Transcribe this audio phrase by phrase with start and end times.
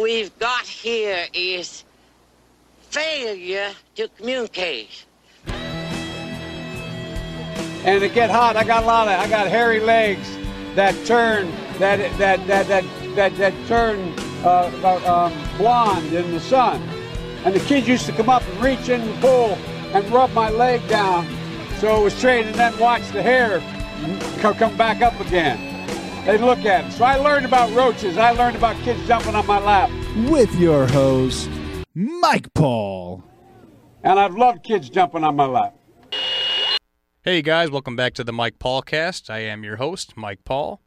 [0.00, 1.84] we've got here is
[2.90, 5.04] failure to communicate.
[7.84, 10.36] And to get hot, I got a lot of, I got hairy legs
[10.74, 14.70] that turn, that that that that that, that turn uh,
[15.06, 16.82] um, blonde in the sun.
[17.44, 19.58] And the kids used to come up and reach in the pool
[19.94, 21.26] and rub my leg down,
[21.78, 23.60] so it was straight, and then watch the hair
[24.40, 25.77] come back up again.
[26.28, 26.92] They'd look at it.
[26.92, 28.18] So I learned about roaches.
[28.18, 29.90] I learned about kids jumping on my lap.
[30.28, 31.48] with your host,
[31.94, 33.24] Mike Paul.
[34.02, 35.74] And I've loved kids jumping on my lap.
[37.22, 39.30] Hey guys, welcome back to the Mike Paul cast.
[39.30, 40.82] I am your host, Mike Paul.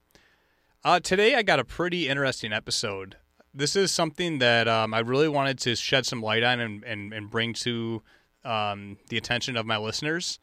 [0.84, 3.16] Uh, today I got a pretty interesting episode.
[3.52, 7.12] This is something that um, I really wanted to shed some light on and, and,
[7.14, 8.04] and bring to
[8.46, 10.38] um, the attention of my listeners.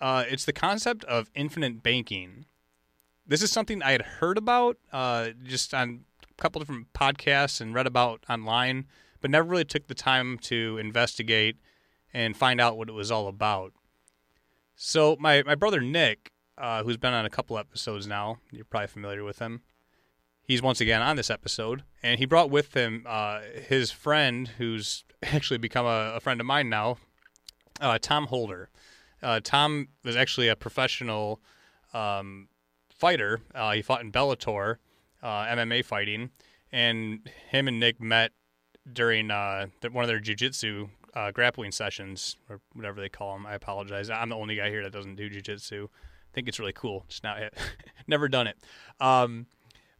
[0.00, 2.46] Uh, it's the concept of infinite banking.
[3.28, 7.74] This is something I had heard about uh, just on a couple different podcasts and
[7.74, 8.86] read about online,
[9.20, 11.58] but never really took the time to investigate
[12.14, 13.74] and find out what it was all about.
[14.76, 18.86] So my, my brother Nick, uh, who's been on a couple episodes now, you're probably
[18.86, 19.60] familiar with him.
[20.42, 25.04] He's once again on this episode, and he brought with him uh, his friend, who's
[25.22, 26.96] actually become a, a friend of mine now,
[27.82, 28.70] uh, Tom Holder.
[29.22, 31.42] Uh, Tom was actually a professional
[31.92, 32.48] um,
[32.98, 33.40] fighter.
[33.54, 34.76] Uh, he fought in Bellator,
[35.22, 36.30] uh, MMA fighting,
[36.72, 38.32] and him and Nick met
[38.92, 43.46] during uh, one of their jujitsu uh, grappling sessions or whatever they call them.
[43.46, 44.10] I apologize.
[44.10, 45.84] I'm the only guy here that doesn't do jujitsu.
[45.84, 47.04] I think it's really cool.
[47.08, 47.38] Just not
[48.06, 48.58] never done it.
[49.00, 49.46] Um,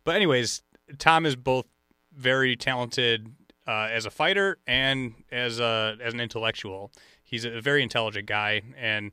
[0.05, 0.63] but anyways,
[0.99, 1.67] Tom is both
[2.15, 3.33] very talented
[3.67, 6.91] uh, as a fighter and as a as an intellectual.
[7.23, 9.13] He's a very intelligent guy, and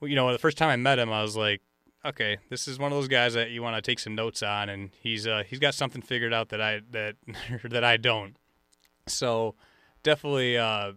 [0.00, 1.60] you know, the first time I met him, I was like,
[2.08, 4.68] okay, this is one of those guys that you want to take some notes on,
[4.68, 7.16] and he's uh, he's got something figured out that I that
[7.64, 8.36] that I don't.
[9.06, 9.54] So
[10.02, 10.92] definitely uh,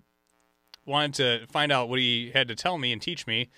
[0.85, 3.49] wanted to find out what he had to tell me and teach me,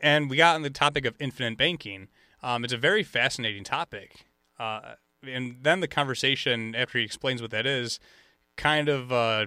[0.00, 2.08] and we got on the topic of infinite banking.
[2.42, 4.26] Um, it's a very fascinating topic,
[4.58, 4.94] uh,
[5.26, 8.00] and then the conversation after he explains what that is,
[8.56, 9.46] kind of uh,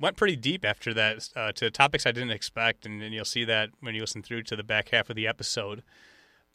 [0.00, 3.44] went pretty deep after that uh, to topics I didn't expect, and, and you'll see
[3.44, 5.82] that when you listen through to the back half of the episode.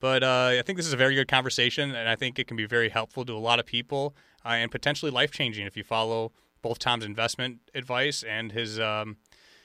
[0.01, 2.57] But uh, I think this is a very good conversation, and I think it can
[2.57, 5.83] be very helpful to a lot of people uh, and potentially life changing if you
[5.83, 9.17] follow both Tom's investment advice and his um,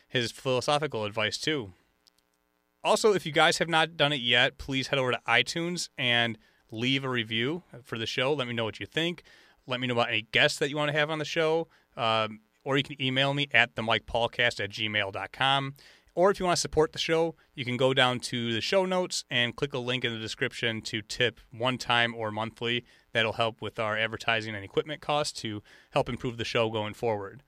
[0.06, 1.72] his philosophical advice too.
[2.84, 6.38] Also, if you guys have not done it yet, please head over to iTunes and
[6.70, 8.32] leave a review for the show.
[8.32, 9.22] Let me know what you think.
[9.66, 11.66] Let me know about any guests that you want to have on the show.
[11.96, 15.74] Um, or you can email me at the MikePaulcast at gmail.com.
[16.16, 18.86] Or if you want to support the show, you can go down to the show
[18.86, 22.86] notes and click a link in the description to tip one time or monthly.
[23.12, 27.42] That'll help with our advertising and equipment costs to help improve the show going forward.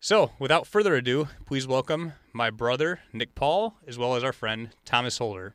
[0.00, 4.68] So, without further ado, please welcome my brother, Nick Paul, as well as our friend,
[4.84, 5.54] Thomas Holder.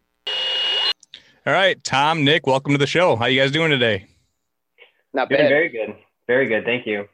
[1.45, 3.15] All right, Tom, Nick, welcome to the show.
[3.15, 4.07] How you guys doing today?
[5.13, 5.49] Not Doing bad.
[5.49, 5.95] very good.
[6.25, 6.65] Very good.
[6.65, 7.05] Thank you.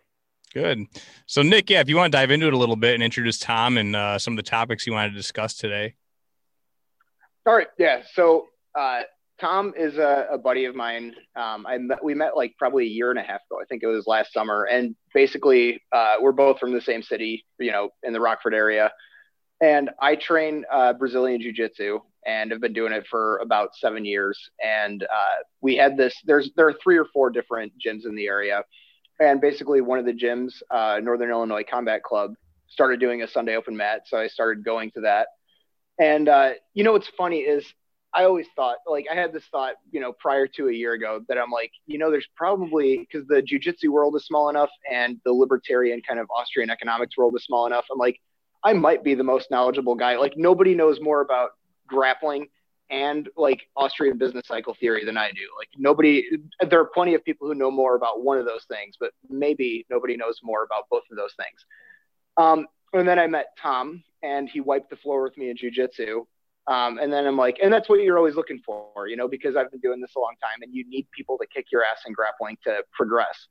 [0.53, 0.87] Good.
[1.27, 3.37] So, Nick, yeah, if you want to dive into it a little bit and introduce
[3.37, 5.93] Tom and uh, some of the topics you wanted to discuss today.
[7.45, 7.67] All right.
[7.77, 8.01] Yeah.
[8.13, 9.01] So uh,
[9.39, 11.15] Tom is a, a buddy of mine.
[11.35, 13.59] Um, I met, we met like probably a year and a half ago.
[13.61, 14.65] I think it was last summer.
[14.65, 18.91] And basically, uh, we're both from the same city, you know, in the Rockford area.
[19.61, 24.05] And I train uh, Brazilian Jiu Jitsu and have been doing it for about seven
[24.05, 24.37] years.
[24.63, 26.13] And uh, we had this.
[26.25, 28.63] There's there are three or four different gyms in the area,
[29.19, 32.33] and basically one of the gyms, uh, Northern Illinois Combat Club,
[32.67, 34.03] started doing a Sunday open mat.
[34.05, 35.27] So I started going to that.
[35.99, 37.65] And uh, you know what's funny is
[38.13, 41.21] I always thought, like, I had this thought, you know, prior to a year ago
[41.27, 45.19] that I'm like, you know, there's probably because the jujitsu world is small enough and
[45.25, 47.85] the libertarian kind of Austrian economics world is small enough.
[47.91, 48.19] I'm like,
[48.63, 50.17] I might be the most knowledgeable guy.
[50.17, 51.51] Like, nobody knows more about
[51.87, 52.47] grappling
[52.89, 55.47] and like Austrian business cycle theory than I do.
[55.57, 56.29] Like, nobody,
[56.69, 59.85] there are plenty of people who know more about one of those things, but maybe
[59.89, 61.65] nobody knows more about both of those things.
[62.37, 66.25] Um, and then I met Tom, and he wiped the floor with me in jujitsu
[66.69, 69.55] um, and then I'm like, and that's what you're always looking for, you know, because
[69.55, 72.01] I've been doing this a long time and you need people to kick your ass
[72.05, 73.47] in grappling to progress.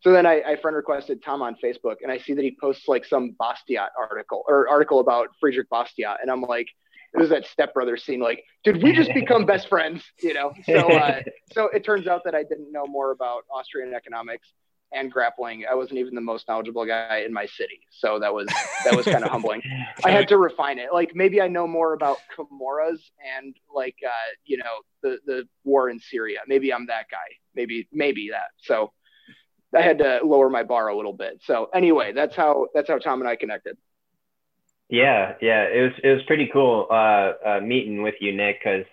[0.00, 2.88] So then I, I friend requested Tom on Facebook and I see that he posts
[2.88, 6.16] like some Bastiat article or article about Friedrich Bastiat.
[6.22, 6.68] And I'm like,
[7.14, 8.20] it was that stepbrother scene.
[8.20, 10.02] Like, did we just become best friends?
[10.22, 10.52] You know?
[10.64, 11.20] So, uh,
[11.52, 14.48] so it turns out that I didn't know more about Austrian economics
[14.92, 15.64] and grappling.
[15.70, 18.46] I wasn't even the most knowledgeable guy in my city, so that was
[18.84, 19.62] that was kind of humbling.
[20.04, 20.92] I had to refine it.
[20.92, 23.00] Like maybe I know more about Kimuras
[23.38, 26.40] and like uh, you know the the war in Syria.
[26.46, 27.18] Maybe I'm that guy.
[27.54, 28.50] Maybe maybe that.
[28.58, 28.92] So
[29.74, 31.40] I had to lower my bar a little bit.
[31.44, 33.76] So anyway, that's how that's how Tom and I connected.
[34.92, 38.84] Yeah, yeah, it was it was pretty cool uh, uh, meeting with you, Nick, because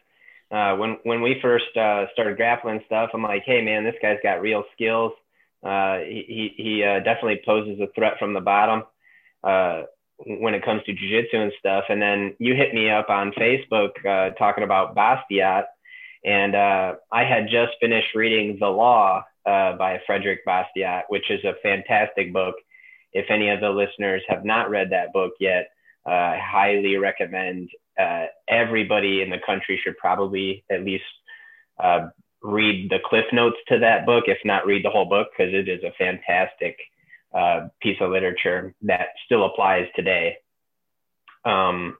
[0.50, 4.18] uh, when when we first uh, started grappling stuff, I'm like, hey man, this guy's
[4.24, 5.12] got real skills.
[5.62, 8.84] Uh, he he uh, definitely poses a threat from the bottom
[9.44, 11.84] when it comes to jujitsu and stuff.
[11.90, 13.92] And then you hit me up on Facebook
[14.38, 15.66] talking about Bastiat,
[16.24, 22.31] and I had just finished reading The Law by Frederick Bastiat, which is a fantastic
[22.31, 22.56] book.
[23.12, 25.68] If any of the listeners have not read that book yet,
[26.06, 27.69] I highly recommend.
[28.48, 31.04] everybody in the country should probably at least
[32.42, 35.68] read the cliff notes to that book, if not read the whole book, because it
[35.68, 36.78] is a fantastic
[37.34, 40.38] uh, piece of literature that still applies today.
[41.46, 41.98] Um,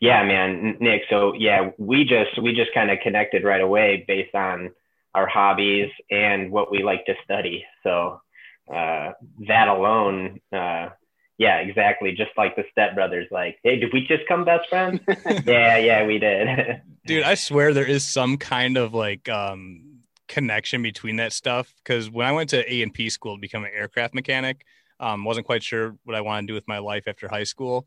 [0.00, 1.02] yeah, man, Nick.
[1.08, 4.70] So yeah, we just we just kind of connected right away based on
[5.14, 7.64] our hobbies and what we like to study.
[7.82, 8.20] So
[8.68, 9.12] uh,
[9.46, 10.90] that alone, uh,
[11.38, 12.12] yeah, exactly.
[12.12, 15.00] Just like the stepbrothers, like, hey, did we just come best friends?
[15.46, 16.82] yeah, yeah, we did.
[17.06, 21.74] Dude, I swear there is some kind of like um connection between that stuff.
[21.84, 24.64] Cause when I went to A and P school to become an aircraft mechanic,
[25.00, 27.86] um, wasn't quite sure what I wanted to do with my life after high school.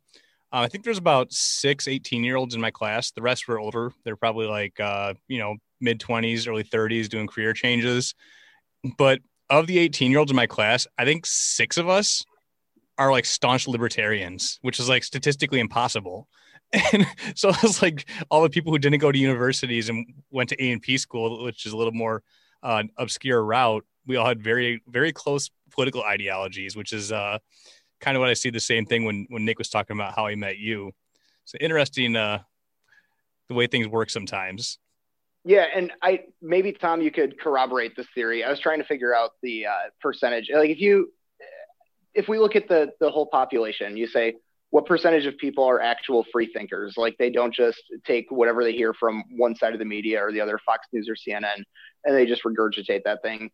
[0.51, 3.11] Uh, I think there's about six 18 year olds in my class.
[3.11, 3.91] The rest were older.
[4.03, 8.13] They're probably like, uh, you know, mid 20s, early 30s doing career changes.
[8.97, 12.25] But of the 18 year olds in my class, I think six of us
[12.97, 16.27] are like staunch libertarians, which is like statistically impossible.
[16.94, 20.61] And so it's like all the people who didn't go to universities and went to
[20.61, 22.23] A and P school, which is a little more
[22.61, 23.85] uh, obscure route.
[24.05, 27.39] We all had very, very close political ideologies, which is uh,
[28.01, 30.27] kind of what I see the same thing when when Nick was talking about how
[30.27, 30.91] he met you.
[31.45, 32.39] So interesting uh,
[33.47, 34.79] the way things work sometimes.
[35.45, 38.44] Yeah, and I maybe Tom, you could corroborate this theory.
[38.44, 39.71] I was trying to figure out the uh,
[40.01, 40.49] percentage.
[40.53, 41.13] Like if you
[42.18, 44.34] if we look at the the whole population, you say
[44.72, 46.96] what percentage of people are actual free thinkers?
[46.98, 50.31] Like they don't just take whatever they hear from one side of the media or
[50.31, 51.64] the other, Fox News or CNN,
[52.04, 53.50] and they just regurgitate that thing.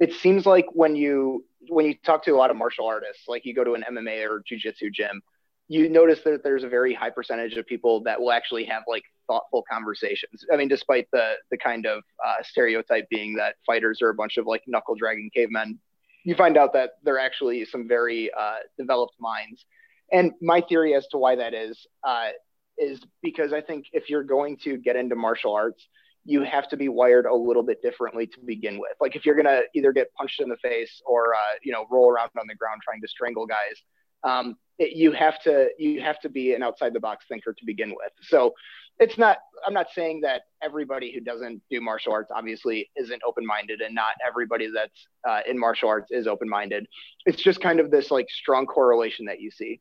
[0.00, 3.44] It seems like when you when you talk to a lot of martial artists, like
[3.44, 5.22] you go to an MMA or jujitsu gym,
[5.68, 9.04] you notice that there's a very high percentage of people that will actually have like
[9.26, 10.44] thoughtful conversations.
[10.52, 14.36] I mean, despite the the kind of uh, stereotype being that fighters are a bunch
[14.36, 15.78] of like knuckle dragging cavemen,
[16.26, 19.64] you find out that they're actually some very uh, developed minds.
[20.10, 22.30] And my theory as to why that is uh,
[22.76, 25.86] is because I think if you're going to get into martial arts,
[26.24, 28.90] you have to be wired a little bit differently to begin with.
[29.00, 32.10] Like if you're gonna either get punched in the face or uh, you know roll
[32.10, 33.80] around on the ground trying to strangle guys,
[34.24, 37.64] um, it, you have to you have to be an outside the box thinker to
[37.64, 38.12] begin with.
[38.22, 38.54] So
[38.98, 43.80] it's not i'm not saying that everybody who doesn't do martial arts obviously isn't open-minded
[43.80, 46.86] and not everybody that's uh, in martial arts is open-minded.
[47.24, 49.80] It's just kind of this like strong correlation that you see.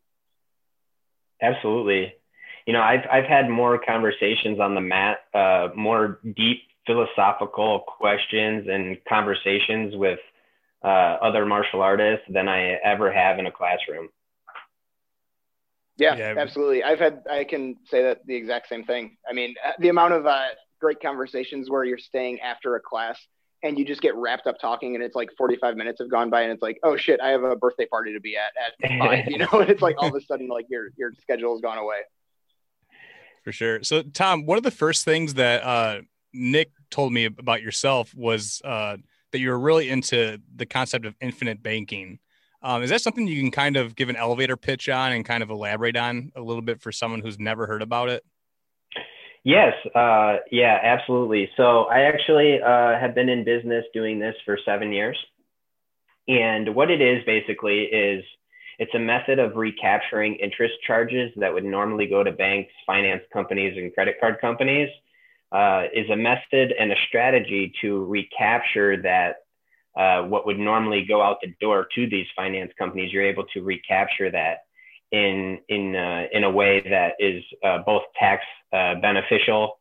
[1.41, 2.13] Absolutely.
[2.65, 8.67] You know i've, I've had more conversations on the mat uh, more deep philosophical questions
[8.69, 10.19] and conversations with
[10.83, 14.09] uh, other martial artists than i ever have in a classroom
[15.97, 16.83] yeah, yeah, absolutely.
[16.83, 19.17] I've had, I can say that the exact same thing.
[19.29, 20.47] I mean, uh, the amount of uh,
[20.79, 23.19] great conversations where you're staying after a class
[23.63, 26.41] and you just get wrapped up talking and it's like 45 minutes have gone by
[26.41, 29.25] and it's like, oh shit, I have a birthday party to be at at five,
[29.27, 31.77] you know, and it's like all of a sudden like your, your schedule has gone
[31.77, 31.99] away.
[33.43, 33.83] For sure.
[33.83, 36.01] So Tom, one of the first things that uh,
[36.33, 38.97] Nick told me about yourself was uh,
[39.31, 42.19] that you were really into the concept of infinite banking.
[42.65, 45.43] Um, is that something you can kind of give an elevator pitch on and kind
[45.43, 48.25] of elaborate on a little bit for someone who's never heard about it?
[49.43, 51.47] Yes, uh, yeah, absolutely.
[51.57, 55.15] So I actually uh, have been in business doing this for seven years.
[56.27, 58.23] And what it is basically is
[58.79, 63.77] it's a method of recapturing interest charges that would normally go to banks, finance companies,
[63.77, 64.89] and credit card companies.
[65.51, 69.44] Uh, is a method and a strategy to recapture that
[69.95, 73.11] uh, what would normally go out the door to these finance companies.
[73.13, 74.65] You're able to recapture that
[75.11, 79.79] in in uh, in a way that is uh, both tax uh, beneficial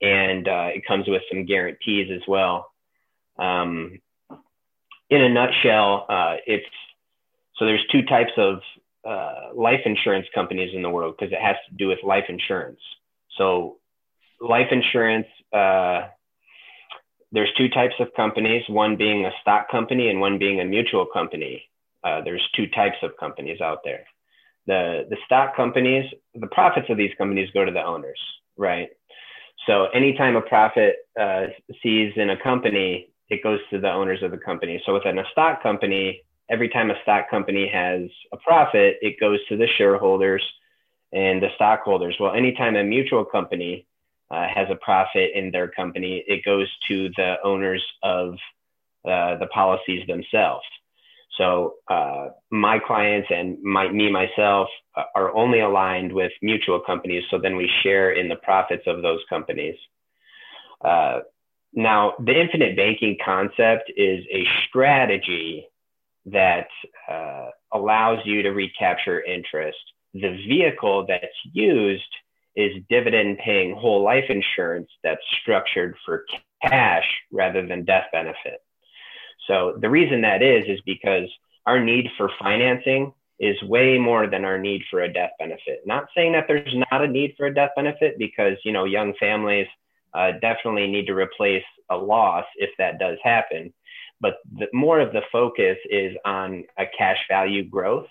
[0.00, 2.72] and uh, it comes with some guarantees as well.
[3.38, 4.00] Um,
[5.10, 6.06] in a nutshell,
[6.46, 6.66] it's
[7.56, 8.60] so there's two types of
[9.54, 12.80] life insurance companies in the world because it has to do with life insurance.
[13.36, 13.78] So
[14.40, 15.28] life insurance,
[17.32, 21.06] there's two types of companies, one being a stock company and one being a mutual
[21.06, 21.64] company.
[22.24, 24.04] there's two types of companies out there
[24.66, 28.20] the the stock companies, the profits of these companies go to the owners,
[28.56, 28.88] right?
[29.66, 31.46] So anytime a profit uh,
[31.82, 34.82] sees in a company, it goes to the owners of the company.
[34.84, 39.38] So within a stock company, every time a stock company has a profit, it goes
[39.48, 40.42] to the shareholders
[41.12, 42.16] and the stockholders.
[42.18, 43.86] Well, anytime a mutual company
[44.32, 48.34] uh, has a profit in their company, it goes to the owners of
[49.04, 50.64] uh, the policies themselves.
[51.36, 57.24] So uh, my clients and my, me myself uh, are only aligned with mutual companies.
[57.30, 59.76] So then we share in the profits of those companies.
[60.82, 61.20] Uh,
[61.74, 65.66] now, the infinite banking concept is a strategy
[66.26, 66.68] that
[67.10, 69.78] uh, allows you to recapture interest.
[70.14, 72.02] The vehicle that's used
[72.54, 76.24] is dividend paying whole life insurance that's structured for
[76.62, 78.60] cash rather than death benefit.
[79.46, 81.28] So the reason that is, is because
[81.66, 85.82] our need for financing is way more than our need for a death benefit.
[85.84, 89.14] Not saying that there's not a need for a death benefit because, you know, young
[89.18, 89.66] families
[90.14, 93.72] uh, definitely need to replace a loss if that does happen.
[94.20, 98.06] But the, more of the focus is on a cash value growth.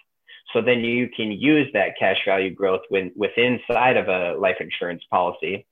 [0.54, 4.58] So then you can use that cash value growth when, within inside of a life
[4.60, 5.66] insurance policy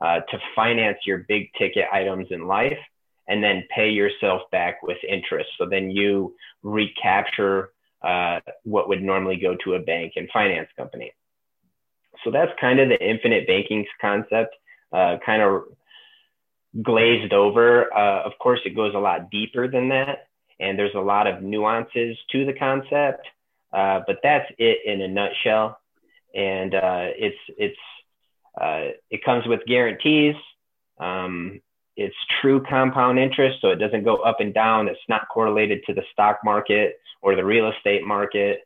[0.00, 2.78] uh, to finance your big ticket items in life
[3.28, 5.50] and then pay yourself back with interest.
[5.58, 7.70] So then you recapture
[8.02, 11.12] uh, what would normally go to a bank and finance company.
[12.24, 14.54] So that's kind of the infinite banking concept,
[14.92, 15.64] uh, kind of
[16.82, 17.92] glazed over.
[17.92, 20.28] Uh, of course, it goes a lot deeper than that,
[20.60, 23.26] and there's a lot of nuances to the concept.
[23.72, 25.78] Uh, but that's it in a nutshell,
[26.34, 27.76] and uh, it's it's
[28.60, 30.36] uh, it comes with guarantees.
[30.98, 31.60] Um,
[31.96, 34.88] it's true compound interest, so it doesn't go up and down.
[34.88, 38.60] It's not correlated to the stock market or the real estate market.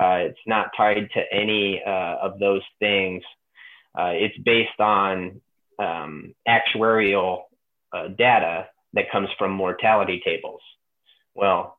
[0.00, 3.22] Uh, it's not tied to any uh, of those things.
[3.96, 5.40] It's based on
[5.78, 7.42] um, actuarial
[8.16, 10.60] data that comes from mortality tables.
[11.34, 11.78] Well,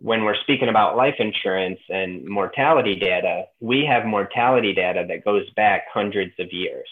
[0.00, 5.48] when we're speaking about life insurance and mortality data, we have mortality data that goes
[5.50, 6.88] back hundreds of years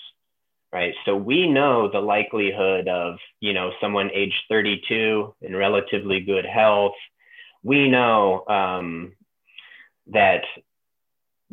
[0.73, 0.95] right?
[1.05, 6.93] So we know the likelihood of, you know, someone age 32 in relatively good health.
[7.63, 9.13] We know um,
[10.09, 10.43] that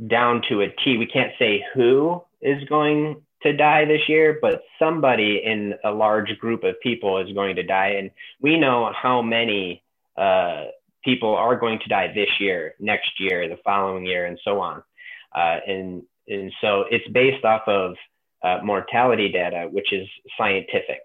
[0.07, 4.63] down to a T, we can't say who is going to die this year, but
[4.79, 7.95] somebody in a large group of people is going to die.
[7.99, 9.83] And we know how many
[10.17, 10.65] uh,
[11.05, 14.83] people are going to die this year, next year, the following year, and so on.
[15.33, 17.95] Uh, and, and so it's based off of
[18.43, 20.07] uh, mortality data, which is
[20.37, 21.01] scientific,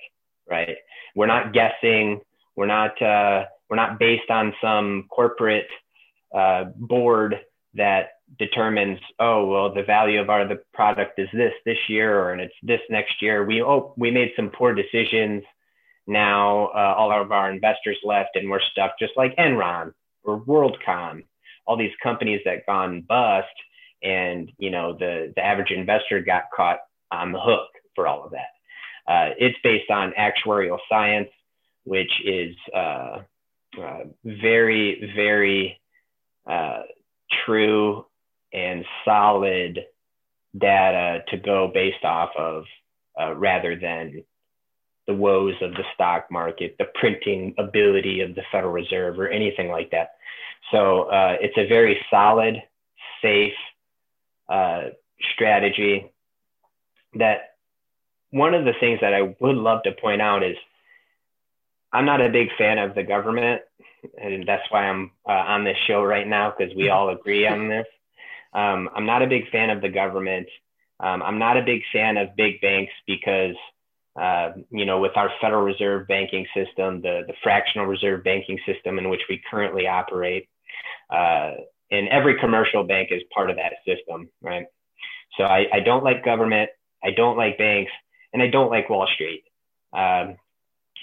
[0.49, 0.76] right?
[1.14, 2.21] We're not guessing.
[2.57, 5.69] We're not uh, we're not based on some corporate
[6.35, 7.40] uh, board
[7.75, 12.33] that determines, oh well, the value of our the product is this this year or
[12.33, 13.45] and it's this next year.
[13.45, 15.42] We oh we made some poor decisions.
[16.10, 19.92] Now uh, all of our investors left and we're stuck, just like Enron
[20.24, 21.24] or WorldCom,
[21.66, 23.46] all these companies that gone bust,
[24.02, 26.78] and you know the the average investor got caught
[27.12, 28.50] on the hook for all of that.
[29.06, 31.28] Uh, it's based on actuarial science,
[31.84, 33.18] which is uh,
[33.80, 35.80] uh, very, very
[36.48, 36.82] uh,
[37.44, 38.04] true
[38.52, 39.78] and solid
[40.58, 42.64] data to go based off of
[43.20, 44.24] uh, rather than
[45.10, 49.68] the woes of the stock market, the printing ability of the Federal Reserve, or anything
[49.76, 50.08] like that.
[50.70, 50.80] So
[51.18, 52.54] uh, it's a very solid,
[53.22, 53.58] safe
[55.34, 55.94] strategy
[57.14, 57.38] that
[58.30, 60.56] one of the things that I would love to point out is
[61.92, 63.62] I'm not a big fan of the government,
[64.16, 67.68] and that's why I'm uh, on this show right now because we all agree on
[67.68, 67.86] this.
[68.52, 70.48] Um, I'm not a big fan of the government
[71.00, 73.56] Um, I'm not a big fan of big banks because,
[74.18, 78.98] uh, you know, with our Federal Reserve banking system, the, the fractional reserve banking system
[78.98, 80.48] in which we currently operate,
[81.10, 81.52] uh,
[81.90, 84.66] and every commercial bank is part of that system, right?
[85.36, 86.70] So I, I don't like government,
[87.02, 87.92] I don't like banks,
[88.32, 89.44] and I don't like Wall Street.
[89.92, 90.36] Um,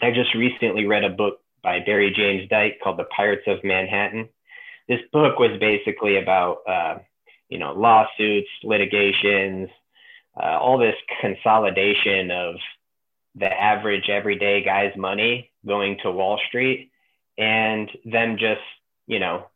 [0.02, 4.30] I just recently read a book by Barry James Dyke called The Pirates of Manhattan.
[4.88, 7.00] This book was basically about, uh,
[7.50, 9.70] you know, lawsuits, litigations,
[10.42, 12.56] uh, all this consolidation of
[13.40, 16.92] the average everyday guy's money going to Wall Street
[17.38, 18.62] and them just,
[19.06, 19.48] you know,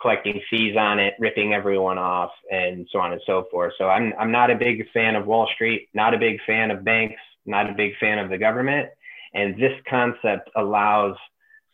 [0.00, 3.72] collecting fees on it, ripping everyone off, and so on and so forth.
[3.78, 6.84] So I'm I'm not a big fan of Wall Street, not a big fan of
[6.84, 8.88] banks, not a big fan of the government,
[9.32, 11.16] and this concept allows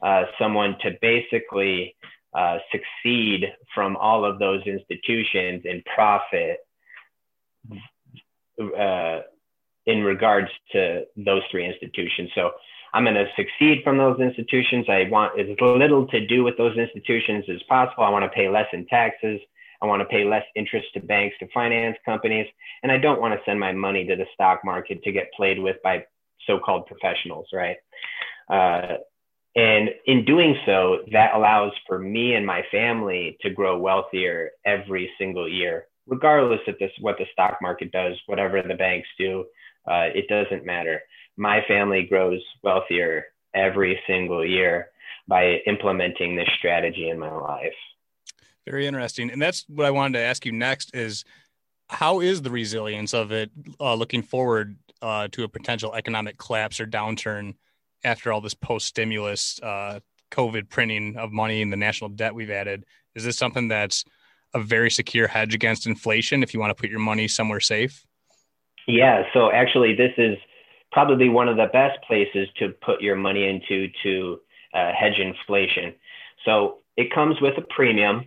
[0.02, 1.96] uh, someone to basically
[2.34, 6.58] uh, succeed from all of those institutions and profit
[8.78, 9.20] uh,
[9.90, 12.30] in regards to those three institutions.
[12.34, 12.52] So
[12.92, 14.86] I'm going to succeed from those institutions.
[14.88, 18.04] I want as little to do with those institutions as possible.
[18.04, 19.40] I want to pay less in taxes.
[19.82, 22.46] I want to pay less interest to banks, to finance companies,
[22.82, 25.58] and I don't want to send my money to the stock market to get played
[25.58, 26.04] with by
[26.46, 27.76] so-called professionals, right?
[28.48, 28.96] Uh,
[29.56, 35.10] and in doing so, that allows for me and my family to grow wealthier every
[35.18, 39.44] single year, regardless of this what the stock market does, whatever the banks do.
[39.86, 41.00] Uh, it doesn't matter
[41.40, 44.90] my family grows wealthier every single year
[45.26, 47.72] by implementing this strategy in my life.
[48.66, 49.30] Very interesting.
[49.30, 51.24] And that's what I wanted to ask you next is
[51.88, 56.78] how is the resilience of it uh, looking forward uh, to a potential economic collapse
[56.78, 57.54] or downturn
[58.04, 62.50] after all this post stimulus uh, COVID printing of money and the national debt we've
[62.50, 62.84] added?
[63.14, 64.04] Is this something that's
[64.54, 68.06] a very secure hedge against inflation if you want to put your money somewhere safe?
[68.86, 69.24] Yeah.
[69.32, 70.36] So actually, this is
[70.92, 74.40] probably one of the best places to put your money into to
[74.74, 75.94] uh, hedge inflation.
[76.44, 78.24] So it comes with a premium,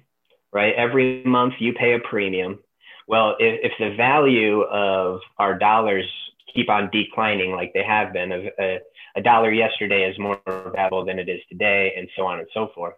[0.52, 0.74] right?
[0.76, 2.60] Every month you pay a premium.
[3.08, 6.06] Well, if, if the value of our dollars
[6.54, 8.80] keep on declining like they have been, a, a,
[9.18, 12.70] a dollar yesterday is more valuable than it is today, and so on and so
[12.74, 12.96] forth.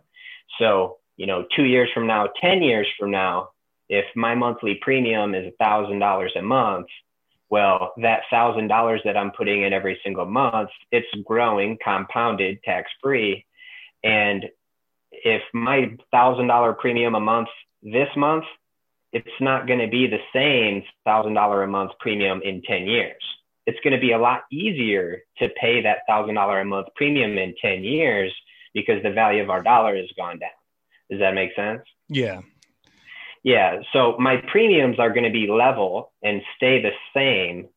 [0.60, 3.50] So, you know, two years from now, 10 years from now,
[3.90, 6.88] if my monthly premium is $1,000 a month,
[7.50, 12.90] well, that thousand dollars that I'm putting in every single month, it's growing, compounded, tax
[13.02, 13.46] free.
[14.04, 14.46] And
[15.12, 17.50] if my thousand dollar premium a month
[17.84, 18.46] this month,
[19.14, 23.24] it's not going to be the same thousand dollar a month premium in 10 years.
[23.66, 27.38] It's going to be a lot easier to pay that thousand dollar a month premium
[27.38, 28.34] in 10 years
[28.74, 30.50] because the value of our dollar has gone down.
[31.10, 31.82] Does that make sense?
[32.10, 32.42] Yeah,
[33.44, 33.82] yeah.
[33.94, 37.68] So my premiums are going to be level and stay the same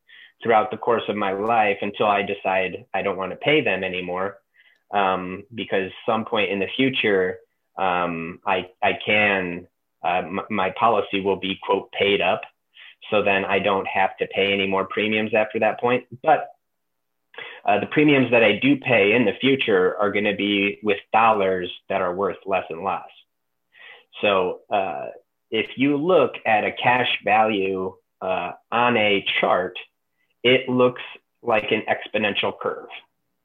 [0.43, 3.85] throughout the course of my life until I decide I don't want to pay them
[3.85, 4.39] anymore.
[4.95, 7.41] Um, because some point in the future,
[7.77, 9.69] um, I, I can,
[10.03, 12.41] uh, m- my policy will be quote paid up.
[13.11, 16.07] So then I don't have to pay any more premiums after that point.
[16.23, 16.49] But
[17.67, 20.99] uh, the premiums that I do pay in the future are going to be with
[21.13, 23.03] dollars that are worth less and less.
[24.21, 25.07] So uh,
[25.51, 29.79] if you look at a cash value uh, on a chart,
[30.43, 31.03] it looks
[31.43, 32.89] like an exponential curve.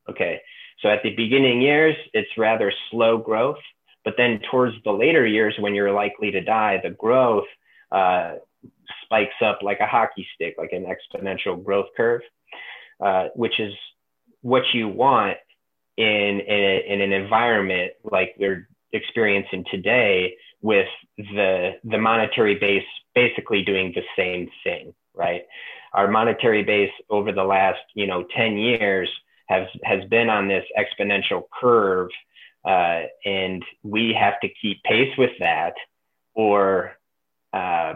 [0.10, 0.42] Okay.
[0.82, 3.60] So at the beginning years, it's rather slow growth.
[4.04, 7.46] But then towards the later years, when you're likely to die, the growth
[7.92, 8.34] uh,
[9.04, 12.22] spikes up like a hockey stick, like an exponential growth curve,
[13.00, 13.74] uh, which is
[14.42, 15.38] what you want
[15.96, 22.86] in, in, a, in an environment like we're experiencing today with the the monetary base
[23.14, 25.44] basically doing the same thing, right?
[25.94, 29.10] Our monetary base over the last you know 10 years
[29.50, 32.10] has has been on this exponential curve,
[32.66, 35.74] uh, and we have to keep pace with that,
[36.34, 36.94] or
[37.52, 37.96] uh,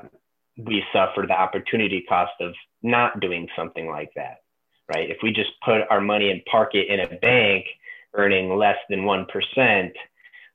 [0.57, 2.53] we suffer the opportunity cost of
[2.83, 4.41] not doing something like that,
[4.93, 5.09] right?
[5.09, 7.65] If we just put our money and park it in a bank,
[8.13, 9.93] earning less than one percent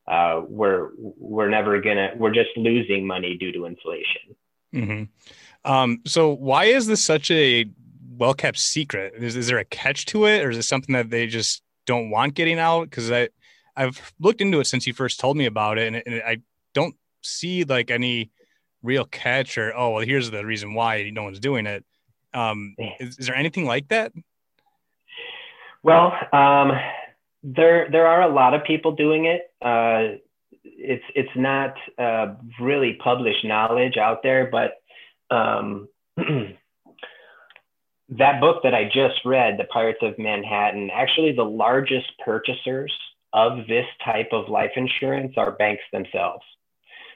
[0.07, 4.37] uh, we're we're never gonna we're just losing money due to inflation.
[4.75, 5.71] Mm-hmm.
[5.71, 7.67] Um, so why is this such a
[8.17, 9.15] well kept secret?
[9.17, 12.11] Is, is there a catch to it, or is it something that they just don't
[12.11, 12.91] want getting out?
[12.91, 13.29] Because I
[13.77, 16.38] I've looked into it since you first told me about it, and, and I
[16.75, 18.31] don't see like any
[18.83, 21.85] real catch or oh well here's the reason why no one's doing it.
[22.35, 24.12] Um, is, is there anything like that?
[25.83, 26.73] Well, um,
[27.42, 29.50] there there are a lot of people doing it.
[29.61, 30.18] Uh,
[30.64, 34.81] it's it's not uh, really published knowledge out there, but
[35.35, 36.57] um, that
[38.40, 42.92] book that I just read, The Pirates of Manhattan, actually the largest purchasers
[43.33, 46.44] of this type of life insurance are banks themselves.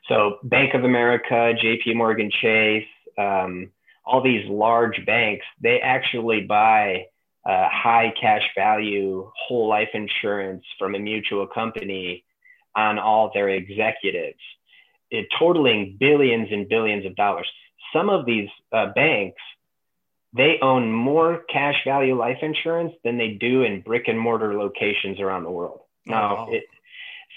[0.09, 2.87] So Bank of America, JP Morgan Chase,
[3.19, 3.71] um,
[4.05, 7.07] all these large banks, they actually buy
[7.47, 12.25] uh, high cash value whole life insurance from a mutual company
[12.75, 14.41] on all their executives,
[15.11, 17.49] it, totaling billions and billions of dollars.
[17.93, 19.41] Some of these uh, banks,
[20.37, 25.21] they own more cash value life insurance than they do in brick and mortar locations
[25.21, 25.81] around the world.
[26.05, 26.49] Now, wow.
[26.51, 26.65] it,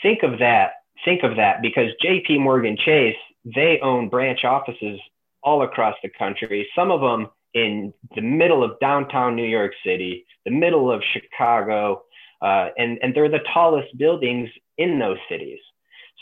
[0.02, 0.72] think of that.
[1.06, 5.00] Think of that because JP Morgan Chase, they own branch offices
[5.44, 6.68] all across the country.
[6.76, 12.04] Some of them in the middle of downtown New York City, the middle of Chicago,
[12.42, 15.60] uh, and and they're the tallest buildings in those cities.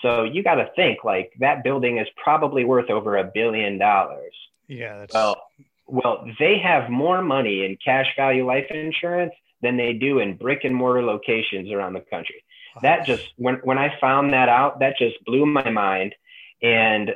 [0.01, 4.33] So you got to think like that building is probably worth over a billion dollars.
[4.67, 5.41] Yeah, that's well,
[5.87, 10.63] well, they have more money in cash value life insurance than they do in brick
[10.63, 12.43] and mortar locations around the country.
[12.81, 16.13] That just when when I found that out, that just blew my mind.
[16.61, 17.11] And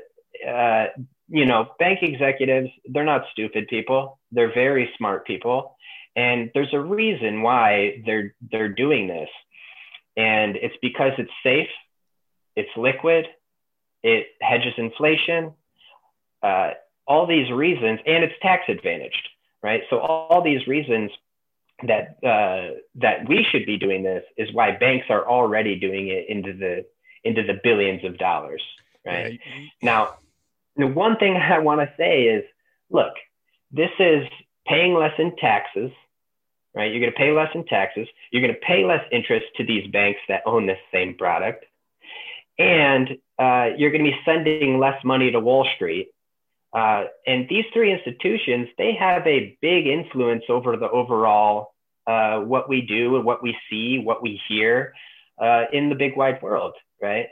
[0.48, 0.88] uh,
[1.32, 4.20] you know, bank executives, they're not stupid people.
[4.32, 5.78] They're very smart people.
[6.16, 9.30] And there's a reason why they're they're doing this.
[10.18, 11.70] And it's because it's safe,
[12.58, 13.28] it's liquid,
[14.04, 15.54] it hedges inflation,
[16.44, 16.72] uh,
[17.08, 19.30] all these reasons, and it's tax advantaged,
[19.64, 19.84] right?
[19.90, 21.12] So all all these reasons
[21.88, 26.28] that uh, that we should be doing this is why banks are already doing it
[26.28, 26.86] into the
[27.24, 28.62] into the billions of dollars,
[29.06, 29.40] right?
[29.46, 29.64] Yeah.
[29.82, 30.16] Now,
[30.76, 32.44] the one thing I want to say is,
[32.90, 33.14] look,
[33.72, 34.28] this is
[34.68, 35.92] paying less in taxes,
[36.76, 36.92] right?
[36.92, 38.08] You're going to pay less in taxes.
[38.32, 41.66] You're going to pay less interest to these banks that own this same product.
[42.60, 46.10] And uh, you're going to be sending less money to Wall Street.
[46.74, 51.74] Uh, and these three institutions, they have a big influence over the overall
[52.08, 54.94] uh, what we do and what we see, what we hear
[55.42, 57.28] uh, in the big wide world, right?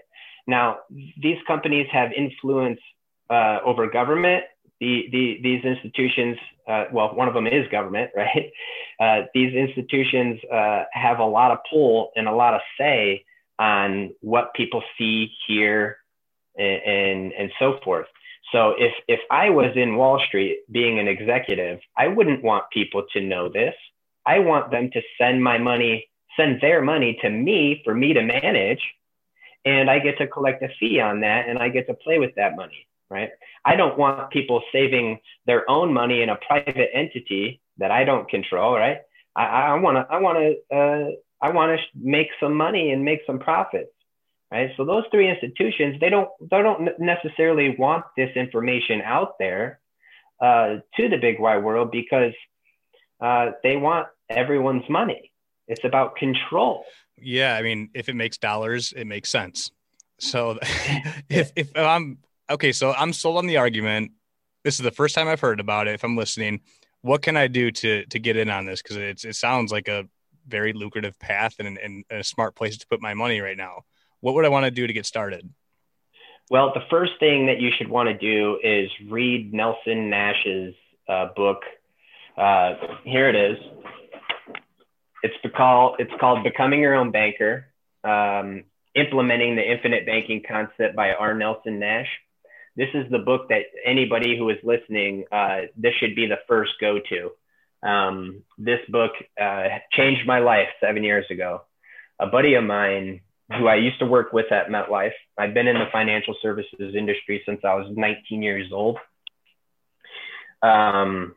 [0.47, 2.79] Now, these companies have influence
[3.29, 4.43] uh, over government.
[4.79, 6.37] The, the, these institutions,
[6.67, 8.51] uh, well, one of them is government, right?
[8.99, 13.25] Uh, these institutions uh, have a lot of pull and a lot of say
[13.57, 15.97] on what people see, hear,
[16.57, 18.07] and, and, and so forth.
[18.53, 23.03] So if, if I was in Wall Street being an executive, I wouldn't want people
[23.13, 23.75] to know this.
[24.25, 28.21] I want them to send my money, send their money to me for me to
[28.21, 28.81] manage.
[29.65, 32.33] And I get to collect a fee on that and I get to play with
[32.35, 33.29] that money right?
[33.65, 38.29] I don't want people saving their own money in a private entity that I don't
[38.29, 38.99] control, right?
[39.35, 43.19] I want to, I want to, uh, I want to make some money and make
[43.25, 43.91] some profits,
[44.51, 44.71] right?
[44.75, 49.79] So those three institutions, they don't, they don't necessarily want this information out there
[50.41, 52.33] uh, to the big wide world because
[53.21, 55.31] uh, they want everyone's money.
[55.67, 56.83] It's about control.
[57.17, 59.71] Yeah, I mean, if it makes dollars, it makes sense.
[60.19, 60.59] So
[61.29, 62.17] if if I'm
[62.49, 64.11] okay, so I'm sold on the argument.
[64.63, 65.93] This is the first time I've heard about it.
[65.93, 66.61] If I'm listening,
[67.01, 68.81] what can I do to to get in on this?
[68.81, 70.05] Because it's it sounds like a
[70.47, 73.83] very lucrative path and, and a smart place to put my money right now.
[74.21, 75.47] What would I want to do to get started?
[76.49, 80.73] Well, the first thing that you should want to do is read Nelson Nash's
[81.07, 81.61] uh, book.
[82.35, 83.57] Uh, here it is.
[85.21, 87.67] It's called it's called Becoming Your Own Banker.
[88.03, 88.63] Um,
[88.95, 91.33] implementing the infinite banking concept by R.
[91.33, 92.07] Nelson Nash
[92.79, 96.71] this is the book that anybody who is listening, uh, this should be the first
[96.79, 97.87] go to.
[97.87, 101.63] Um, this book uh, changed my life seven years ago.
[102.21, 103.19] A buddy of mine
[103.57, 107.41] who I used to work with at MetLife, I've been in the financial services industry
[107.45, 108.97] since I was 19 years old.
[110.61, 111.35] Um,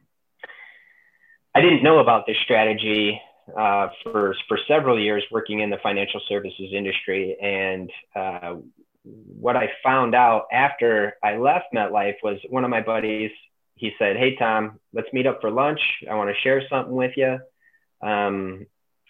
[1.57, 3.21] I didn't know about this strategy
[3.59, 8.55] uh, for for several years working in the financial services industry, and uh,
[9.05, 13.31] what I found out after I left MetLife was one of my buddies.
[13.75, 15.81] He said, "Hey Tom, let's meet up for lunch.
[16.09, 17.39] I want to share something with you."
[18.01, 18.67] Um,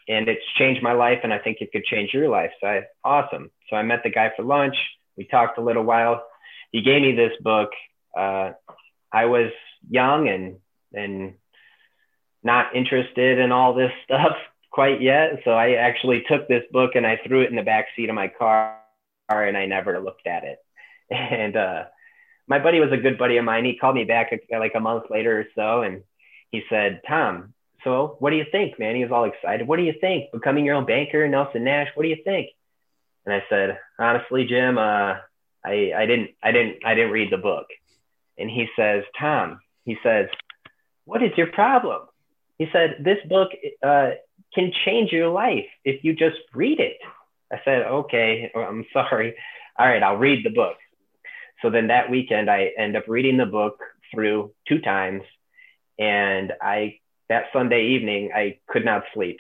[0.09, 2.53] and it's changed my life, and I think it could change your life.
[2.61, 3.51] So I, awesome.
[3.69, 4.77] So I met the guy for lunch.
[5.17, 6.25] We talked a little while.
[6.71, 7.71] He gave me this book.
[8.17, 8.53] Uh,
[9.13, 9.53] I was
[9.89, 10.59] young and
[10.95, 11.35] and
[12.43, 14.37] not interested in all this stuff
[14.71, 15.41] quite yet.
[15.45, 18.15] So I actually took this book and I threw it in the back seat of
[18.15, 18.82] my car
[19.41, 20.59] and I never looked at it.
[21.11, 21.85] And uh,
[22.47, 23.67] my buddy was a good buddy of mine.
[23.67, 26.03] He called me back like a month later or so, and
[26.51, 27.53] he said, "Tom,
[27.85, 29.69] so what do you think, man?" He was all excited.
[29.69, 30.33] What do you think?
[30.33, 31.89] Becoming your own banker, Nelson Nash.
[31.95, 32.49] What do you think?
[33.27, 35.17] And I said, honestly, Jim, uh,
[35.63, 37.67] I I didn't I didn't I didn't read the book.
[38.39, 40.29] And he says, Tom, he says,
[41.05, 42.09] what is your problem?
[42.63, 43.51] he said, this book
[43.83, 44.11] uh,
[44.55, 46.99] can change your life if you just read it.
[47.53, 49.37] I said, okay, I'm sorry.
[49.79, 50.77] All right, I'll read the book.
[51.61, 53.79] So then that weekend, I end up reading the book
[54.13, 55.23] through two times.
[55.99, 59.39] And I, that Sunday evening, I could not sleep.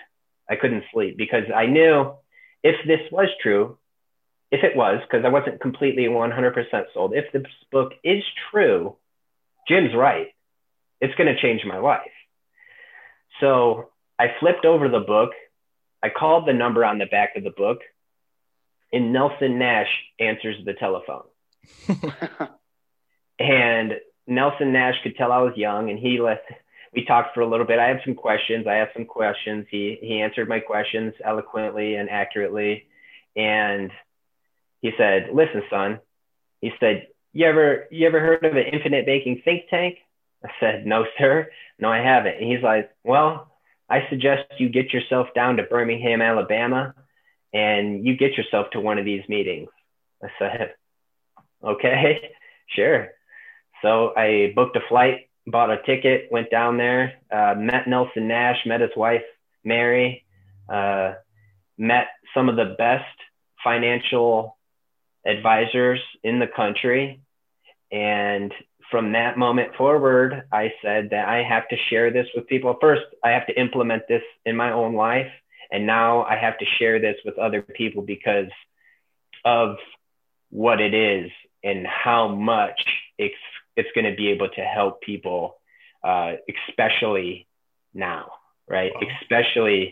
[0.49, 2.13] I couldn't sleep because I knew
[2.63, 3.79] if this was true,
[4.51, 8.97] if it was, because I wasn't completely 100% sold, if this book is true,
[9.67, 10.29] Jim's right.
[11.01, 12.01] It's going to change my life.
[13.41, 15.31] So I flipped over the book.
[16.03, 17.79] I called the number on the back of the book,
[18.93, 21.25] and Nelson Nash answers the telephone.
[23.39, 23.93] and
[24.27, 26.43] Nelson Nash could tell I was young, and he let
[26.95, 27.79] we talked for a little bit.
[27.79, 28.67] I had some questions.
[28.67, 29.67] I asked some questions.
[29.71, 32.87] He he answered my questions eloquently and accurately,
[33.35, 33.91] and
[34.81, 36.01] he said, "Listen, son,"
[36.61, 39.99] he said, "You ever you ever heard of an infinite banking think tank?"
[40.45, 41.51] I said, "No, sir.
[41.79, 43.51] No, I haven't." And he's like, "Well,
[43.89, 46.95] I suggest you get yourself down to Birmingham, Alabama,
[47.53, 49.69] and you get yourself to one of these meetings."
[50.23, 50.75] I said,
[51.63, 52.31] "Okay,
[52.69, 53.09] sure."
[53.83, 58.59] So I booked a flight, bought a ticket, went down there, uh, met Nelson Nash,
[58.65, 59.23] met his wife
[59.65, 60.25] Mary,
[60.69, 61.15] uh,
[61.79, 63.05] met some of the best
[63.63, 64.57] financial
[65.27, 67.21] advisors in the country.
[67.91, 68.53] And
[68.91, 72.77] from that moment forward, I said that I have to share this with people.
[72.81, 75.31] First, I have to implement this in my own life.
[75.73, 78.51] And now I have to share this with other people because
[79.45, 79.77] of
[80.51, 81.31] what it is
[81.65, 82.85] and how much
[83.17, 83.35] it's,
[83.75, 85.57] it's going to be able to help people,
[86.05, 86.35] uh,
[86.69, 87.47] especially
[87.95, 88.33] now,
[88.69, 88.93] right?
[88.95, 89.09] Wow.
[89.23, 89.91] Especially,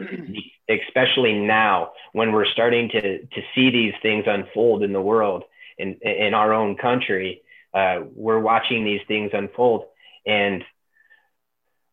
[0.69, 5.45] especially now when we're starting to, to see these things unfold in the world
[5.79, 7.40] in, in our own country.
[7.73, 9.85] Uh, we're watching these things unfold
[10.27, 10.62] and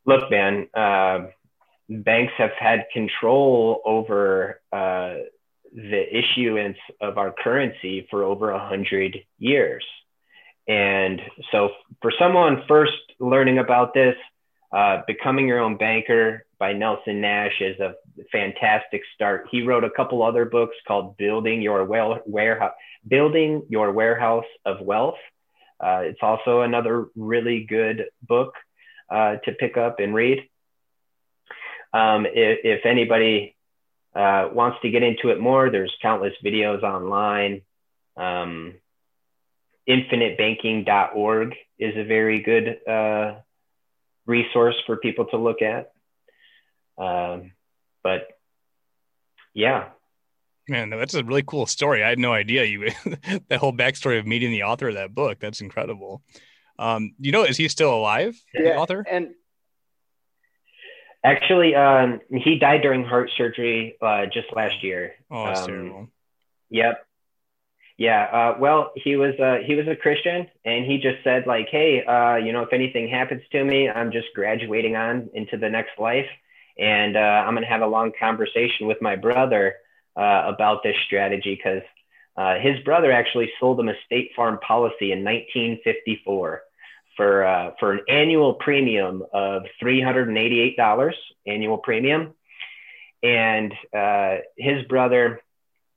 [0.06, 1.28] look, man, uh,
[1.90, 5.16] banks have had control over, uh,
[5.74, 9.86] the issuance of our currency for over a hundred years.
[10.68, 11.22] And
[11.52, 11.70] so
[12.02, 14.16] for someone first learning about this,
[14.72, 17.96] uh, Becoming Your Own Banker by Nelson Nash is a
[18.32, 19.48] fantastic start.
[19.50, 22.74] He wrote a couple other books called Building Your well, Warehouse,
[23.08, 25.20] Building Your Warehouse of Wealth.
[25.80, 28.54] Uh, it's also another really good book
[29.10, 30.40] uh, to pick up and read.
[31.94, 33.56] Um, if, if, anybody
[34.16, 37.62] uh, wants to get into it more, there's countless videos online.
[38.16, 38.76] Um,
[39.88, 43.36] infinitebanking.org is a very good uh,
[44.26, 45.92] resource for people to look at.
[46.98, 47.54] Um,
[48.04, 48.28] but
[49.54, 49.90] yeah.
[50.68, 52.04] Man, that's a really cool story.
[52.04, 52.90] I had no idea you
[53.50, 55.40] that whole backstory of meeting the author of that book.
[55.40, 56.22] That's incredible.
[56.78, 58.40] Um, you know, is he still alive?
[58.54, 59.30] Yeah, the author and
[61.28, 65.14] Actually, um, he died during heart surgery uh, just last year.
[65.30, 66.08] Oh, that's um, terrible.
[66.70, 67.06] Yep.
[67.98, 68.24] Yeah.
[68.24, 72.04] Uh, well, he was uh, he was a Christian, and he just said like, "Hey,
[72.06, 76.00] uh, you know, if anything happens to me, I'm just graduating on into the next
[76.00, 76.30] life,
[76.78, 79.76] and uh, I'm gonna have a long conversation with my brother
[80.16, 81.82] uh, about this strategy because
[82.38, 86.62] uh, his brother actually sold him a State Farm policy in 1954."
[87.18, 92.34] For uh, for an annual premium of three hundred and eighty eight dollars annual premium,
[93.22, 95.42] and uh, his brother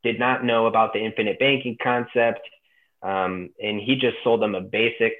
[0.02, 2.40] did not know about the infinite banking concept,
[3.02, 5.12] um, and he just sold them a basic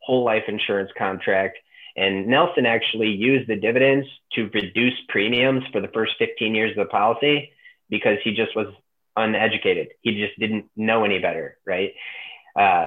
[0.00, 1.58] whole life insurance contract.
[1.94, 6.86] And Nelson actually used the dividends to reduce premiums for the first 15 years of
[6.86, 7.52] the policy
[7.90, 8.68] because he just was
[9.14, 9.88] uneducated.
[10.00, 11.92] He just didn't know any better, right?
[12.58, 12.86] Uh,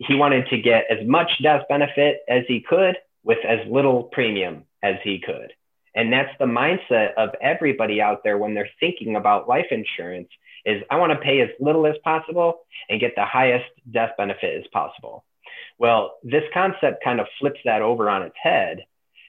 [0.00, 4.64] he wanted to get as much death benefit as he could with as little premium
[4.82, 5.52] as he could.
[5.94, 10.28] And that's the mindset of everybody out there when they're thinking about life insurance
[10.64, 14.58] is I want to pay as little as possible and get the highest death benefit
[14.58, 15.24] as possible.
[15.78, 18.84] Well, this concept kind of flips that over on its head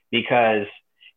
[0.10, 0.68] because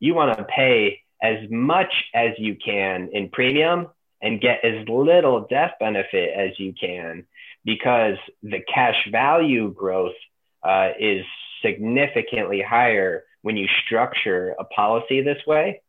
[0.00, 3.88] you want to pay as much as you can in premium
[4.22, 7.26] and get as little death benefit as you can
[7.64, 10.14] because the cash value growth
[10.62, 11.24] uh, is
[11.62, 15.80] significantly higher when you structure a policy this way.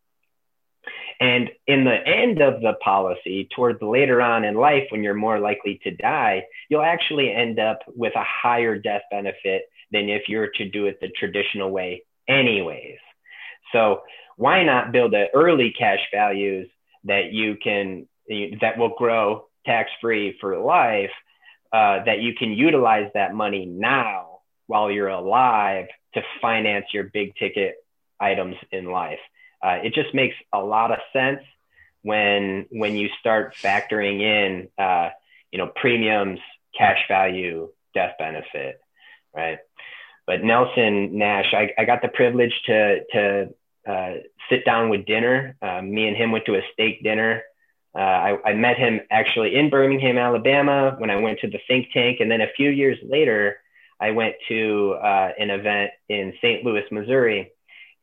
[1.20, 5.40] And in the end of the policy, towards later on in life, when you're more
[5.40, 10.40] likely to die, you'll actually end up with a higher death benefit than if you
[10.40, 12.98] were to do it the traditional way, anyways.
[13.72, 14.02] So,
[14.38, 16.70] why not build an early cash values
[17.06, 18.08] that you can
[18.60, 21.12] that will grow tax free for life
[21.76, 27.36] uh, that you can utilize that money now while you're alive to finance your big
[27.36, 27.74] ticket
[28.20, 29.24] items in life.
[29.66, 31.42] uh, it just makes a lot of sense
[32.04, 35.10] when when you start factoring in uh,
[35.52, 36.40] you know premiums,
[36.78, 38.80] cash value, death benefit,
[39.36, 39.60] right?
[40.28, 42.78] But Nelson Nash, I, I got the privilege to
[43.14, 43.50] to
[43.92, 44.14] uh,
[44.50, 45.56] sit down with dinner.
[45.62, 47.44] Uh, me and him went to a steak dinner.
[47.95, 51.88] Uh, I, I met him actually in Birmingham, Alabama, when I went to the think
[51.93, 53.58] tank, and then a few years later,
[53.99, 56.63] I went to uh, an event in St.
[56.65, 57.51] Louis, Missouri.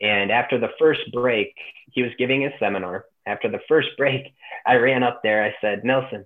[0.01, 1.55] And after the first break,
[1.93, 3.05] he was giving a seminar.
[3.27, 4.35] After the first break,
[4.67, 5.45] I ran up there.
[5.45, 6.25] I said, Nelson,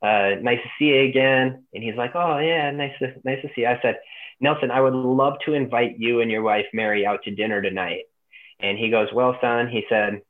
[0.00, 1.64] uh, nice to see you again.
[1.74, 3.66] And he's like, oh, yeah, nice to, nice to see you.
[3.66, 3.98] I said,
[4.40, 8.04] Nelson, I would love to invite you and your wife, Mary, out to dinner tonight.
[8.60, 10.22] And he goes, well, son, he said,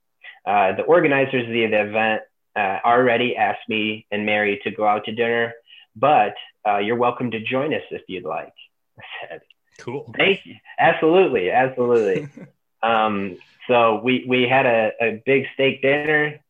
[0.47, 2.23] uh, the organizers of the event
[2.59, 5.55] uh, already asked me and Mary to go out to dinner,
[5.95, 6.35] but
[6.67, 8.53] uh, you're welcome to join us if you'd like.
[8.99, 9.41] I said,
[9.79, 10.13] cool.
[10.17, 10.57] Thank you.
[10.79, 11.51] Absolutely.
[11.51, 12.29] Absolutely.
[12.83, 13.37] um,
[13.69, 16.41] so we, we had a, a big steak dinner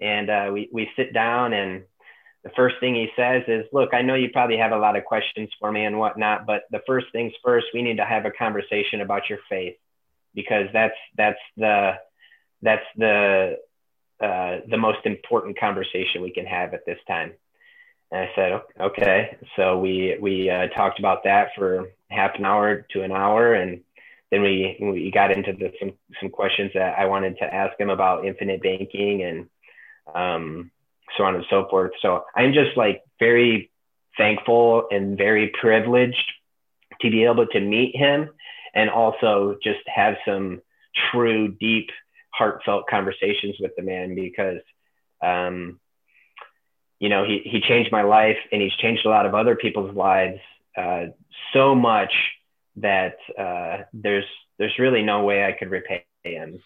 [0.00, 1.84] and uh, we, we sit down and
[2.44, 5.04] the first thing he says is, look, I know you probably have a lot of
[5.04, 8.30] questions for me and whatnot, but the first things first, we need to have a
[8.30, 9.76] conversation about your faith
[10.34, 11.94] because that's, that's the,
[12.62, 13.58] that's the,
[14.20, 17.32] uh, the most important conversation we can have at this time.
[18.10, 19.36] And I said, okay.
[19.56, 23.54] So we, we uh, talked about that for half an hour to an hour.
[23.54, 23.82] And
[24.30, 27.90] then we, we got into the, some, some questions that I wanted to ask him
[27.90, 29.48] about infinite banking and,
[30.14, 30.70] um,
[31.16, 31.92] so on and so forth.
[32.00, 33.70] So I'm just like very
[34.16, 36.32] thankful and very privileged
[37.00, 38.30] to be able to meet him
[38.74, 40.60] and also just have some
[41.10, 41.90] true, deep,
[42.38, 44.60] heartfelt conversations with the man because,
[45.22, 45.80] um,
[47.00, 49.94] you know, he, he changed my life and he's changed a lot of other people's
[49.94, 50.38] lives
[50.76, 51.06] uh,
[51.52, 52.12] so much
[52.76, 54.24] that uh, there's
[54.58, 56.60] there's really no way I could repay him.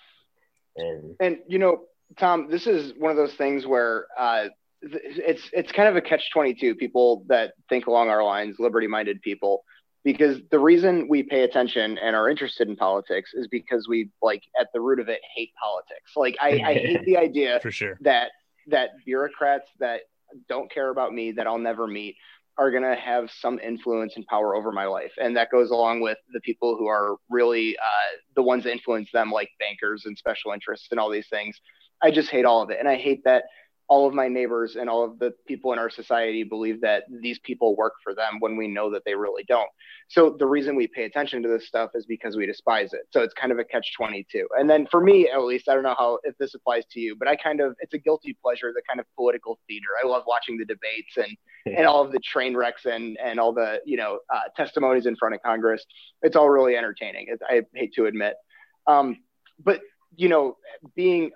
[0.77, 1.83] And, and you know,
[2.19, 4.47] Tom, this is one of those things where uh,
[4.83, 6.75] it's it's kind of a catch twenty two.
[6.75, 9.65] People that think along our lines, liberty minded people,
[10.05, 14.43] because the reason we pay attention and are interested in politics is because we like
[14.61, 16.13] at the root of it hate politics.
[16.17, 18.31] Like I, I hate the idea for sure that
[18.69, 20.03] that bureaucrats that
[20.49, 22.17] don't care about me that I'll never meet
[22.59, 25.13] are going to have some influence and power over my life.
[25.21, 29.09] And that goes along with the people who are really uh, the ones that influence
[29.13, 31.59] them, like bankers and special interests and all these things.
[32.03, 32.79] I just hate all of it.
[32.79, 33.45] And I hate that
[33.93, 37.39] all of my neighbors and all of the people in our society believe that these
[37.41, 39.69] people work for them when we know that they really don't.
[40.09, 43.03] So the reason we pay attention to this stuff is because we despise it.
[43.11, 44.49] So it's kind of a catch 22.
[44.59, 47.17] And then for me, at least, I don't know how if this applies to you,
[47.19, 49.89] but I kind of it's a guilty pleasure, the kind of political theater.
[50.03, 51.37] I love watching the debates and
[51.77, 55.17] and all of the train wrecks and and all the you know uh, testimonies in
[55.17, 55.85] front of Congress.
[56.23, 57.27] It's all really entertaining.
[57.29, 58.37] It, I hate to admit,
[58.87, 59.19] um,
[59.63, 59.83] but
[60.17, 60.57] you know,
[60.95, 61.31] being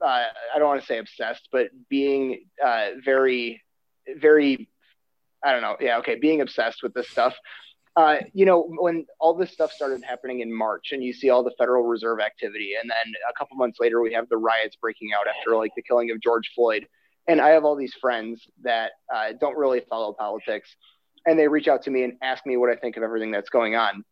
[0.00, 3.62] uh, I don't want to say obsessed, but being uh, very,
[4.18, 4.68] very,
[5.42, 5.76] I don't know.
[5.80, 7.34] Yeah, okay, being obsessed with this stuff.
[7.96, 11.44] Uh, you know, when all this stuff started happening in March, and you see all
[11.44, 15.10] the Federal Reserve activity, and then a couple months later we have the riots breaking
[15.16, 16.86] out after like the killing of George Floyd,
[17.28, 20.74] and I have all these friends that uh, don't really follow politics,
[21.24, 23.50] and they reach out to me and ask me what I think of everything that's
[23.50, 24.04] going on.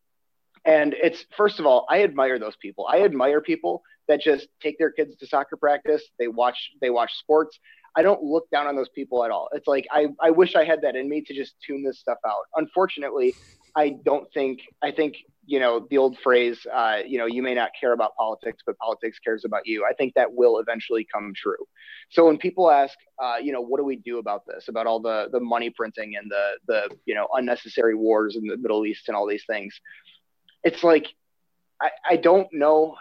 [0.64, 2.86] And it's first of all, I admire those people.
[2.88, 6.02] I admire people that just take their kids to soccer practice.
[6.18, 7.58] They watch they watch sports.
[7.94, 9.48] I don't look down on those people at all.
[9.52, 12.18] It's like I, I wish I had that in me to just tune this stuff
[12.26, 12.44] out.
[12.56, 13.34] Unfortunately,
[13.76, 17.54] I don't think I think you know the old phrase uh, you know you may
[17.54, 21.32] not care about politics but politics cares about you i think that will eventually come
[21.34, 21.56] true
[22.10, 25.00] so when people ask uh, you know what do we do about this about all
[25.00, 29.08] the the money printing and the the you know unnecessary wars in the middle east
[29.08, 29.80] and all these things
[30.62, 31.08] it's like
[31.80, 32.96] I, I don't know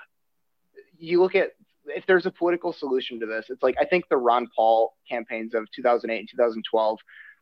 [1.01, 1.51] you look at
[1.85, 5.53] if there's a political solution to this, it's like I think the Ron Paul campaigns
[5.53, 6.99] of 2008 and 2012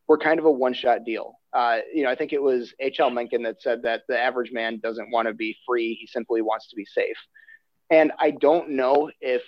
[0.08, 1.34] were kind of a one-shot deal.
[1.52, 3.10] Uh, you know, I think it was H.L.
[3.10, 6.68] Mencken that said that the average man doesn't want to be free; he simply wants
[6.70, 7.16] to be safe.
[7.90, 9.42] And I don't know if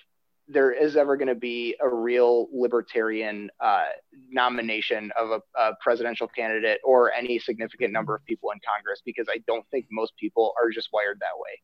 [0.48, 3.86] there is ever going to be a real libertarian uh,
[4.30, 9.28] nomination of a, a, presidential candidate or any significant number of people in Congress because
[9.30, 11.60] I don't think most people are just wired that way.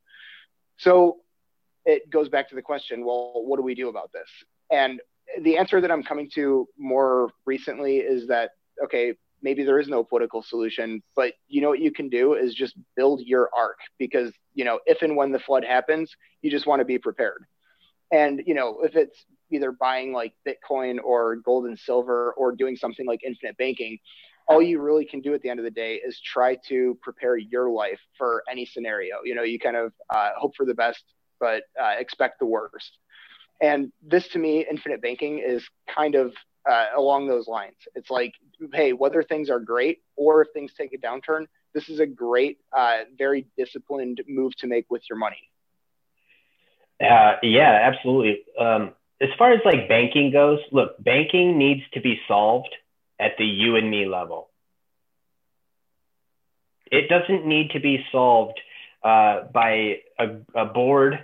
[0.79, 1.19] So
[1.89, 4.29] it goes back to the question well, what do we do about this?
[4.71, 5.01] And
[5.43, 8.51] the answer that I'm coming to more recently is that,
[8.85, 12.55] okay, maybe there is no political solution, but you know what you can do is
[12.55, 16.67] just build your ark because, you know, if and when the flood happens, you just
[16.67, 17.45] want to be prepared.
[18.13, 22.77] And, you know, if it's either buying like Bitcoin or gold and silver or doing
[22.77, 23.99] something like infinite banking,
[24.47, 27.37] all you really can do at the end of the day is try to prepare
[27.37, 29.17] your life for any scenario.
[29.25, 31.05] You know, you kind of uh, hope for the best,
[31.41, 32.99] but uh, expect the worst.
[33.61, 35.65] And this to me, infinite banking is
[35.95, 36.33] kind of
[36.69, 37.77] uh, along those lines.
[37.95, 38.35] It's like,
[38.73, 42.59] hey, whether things are great or if things take a downturn, this is a great,
[42.77, 45.51] uh, very disciplined move to make with your money.
[47.01, 48.45] Uh, yeah, absolutely.
[48.59, 52.75] Um, as far as like banking goes, look, banking needs to be solved
[53.21, 54.51] at the you and me level.
[56.91, 58.61] It doesn't need to be solved
[59.03, 61.19] uh, by a, a board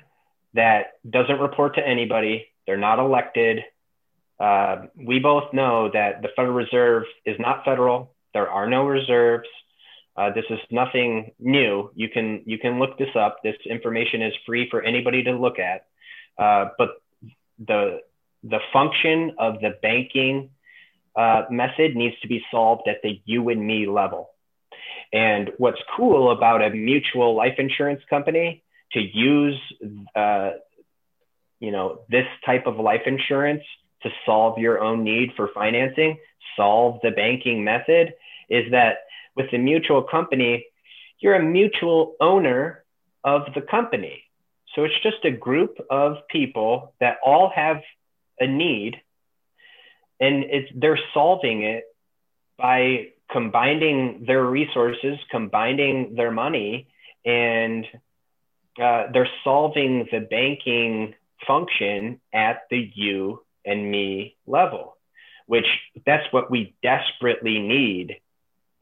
[0.54, 2.46] that doesn't report to anybody.
[2.66, 3.60] They're not elected.
[4.38, 8.14] Uh, we both know that the Federal Reserve is not federal.
[8.32, 9.48] There are no reserves.
[10.16, 11.90] Uh, this is nothing new.
[11.94, 13.38] You can you can look this up.
[13.42, 15.86] This information is free for anybody to look at.
[16.38, 16.90] Uh, but
[17.58, 18.00] the
[18.44, 20.50] the function of the banking
[21.16, 24.30] uh, method needs to be solved at the you and me level.
[25.14, 29.58] And what's cool about a mutual life insurance company to use,
[30.14, 30.50] uh,
[31.60, 33.62] you know, this type of life insurance
[34.02, 36.18] to solve your own need for financing,
[36.56, 38.12] solve the banking method,
[38.50, 38.96] is that
[39.36, 40.66] with the mutual company,
[41.20, 42.84] you're a mutual owner
[43.22, 44.24] of the company.
[44.74, 47.80] So it's just a group of people that all have
[48.40, 49.00] a need
[50.20, 51.84] and it's they're solving it
[52.56, 56.88] by combining their resources, combining their money,
[57.24, 57.86] and
[58.80, 61.14] uh, they're solving the banking
[61.46, 64.96] function at the you and me level,
[65.46, 65.66] which
[66.04, 68.16] that's what we desperately need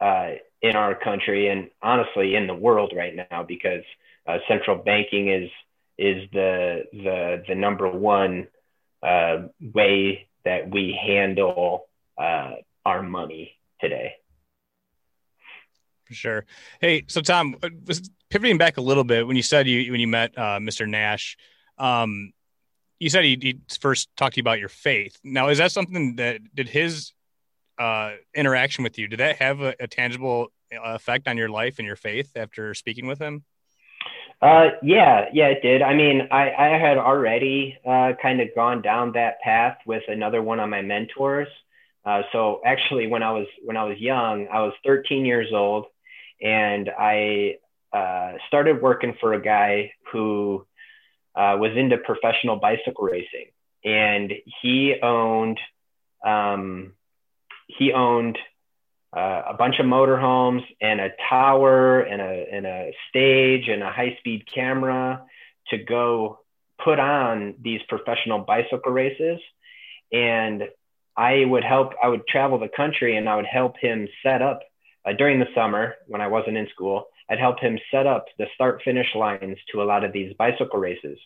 [0.01, 0.31] uh,
[0.61, 3.83] in our country and honestly in the world right now because
[4.25, 5.49] uh, central banking is
[5.97, 8.47] is the the the number one
[9.03, 11.87] uh, way that we handle
[12.17, 12.51] uh,
[12.85, 14.15] our money today.
[16.13, 16.45] For sure.
[16.79, 17.69] Hey, so Tom, uh,
[18.29, 20.87] pivoting back a little bit when you said you when you met uh, Mr.
[20.87, 21.37] Nash,
[21.79, 22.33] um,
[22.99, 25.17] you said he, he, first talked to you about your faith.
[25.23, 27.13] Now, is that something that did his
[27.79, 29.07] uh, interaction with you?
[29.07, 32.75] Did that have a, a tangible uh, effect on your life and your faith after
[32.75, 33.43] speaking with him?
[34.39, 35.81] Uh, yeah, yeah, it did.
[35.81, 40.43] I mean, I, I had already uh, kind of gone down that path with another
[40.43, 41.47] one of my mentors.
[42.05, 45.85] Uh, so actually, when I was when I was young, I was 13 years old,
[46.43, 47.55] and I
[47.93, 50.67] uh, started working for a guy who
[51.35, 53.47] uh, was into professional bicycle racing,
[53.83, 54.31] and
[54.61, 55.59] he owned
[56.23, 56.93] um,
[57.67, 58.37] he owned
[59.15, 63.91] uh, a bunch of motorhomes and a tower and a, and a stage and a
[63.91, 65.23] high speed camera
[65.69, 66.39] to go
[66.83, 69.39] put on these professional bicycle races.
[70.11, 70.63] And
[71.15, 74.61] I would help, I would travel the country and I would help him set up
[75.05, 77.07] uh, during the summer when I wasn't in school.
[77.29, 80.79] I'd help him set up the start finish lines to a lot of these bicycle
[80.79, 81.17] races.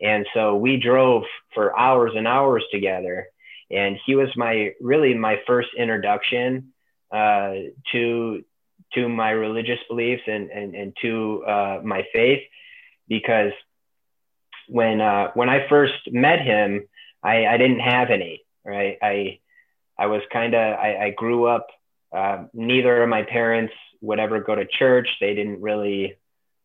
[0.00, 1.22] And so we drove
[1.54, 3.28] for hours and hours together.
[3.70, 6.72] And he was my really my first introduction
[7.10, 7.54] uh,
[7.92, 8.44] to
[8.94, 12.42] to my religious beliefs and and, and to uh, my faith
[13.08, 13.52] because
[14.68, 16.86] when uh, when I first met him,
[17.22, 18.98] I, I didn't have any right.
[19.02, 19.40] I
[19.98, 21.68] I was kind of I, I grew up.
[22.14, 25.08] Uh, neither of my parents would ever go to church.
[25.20, 26.16] They didn't really.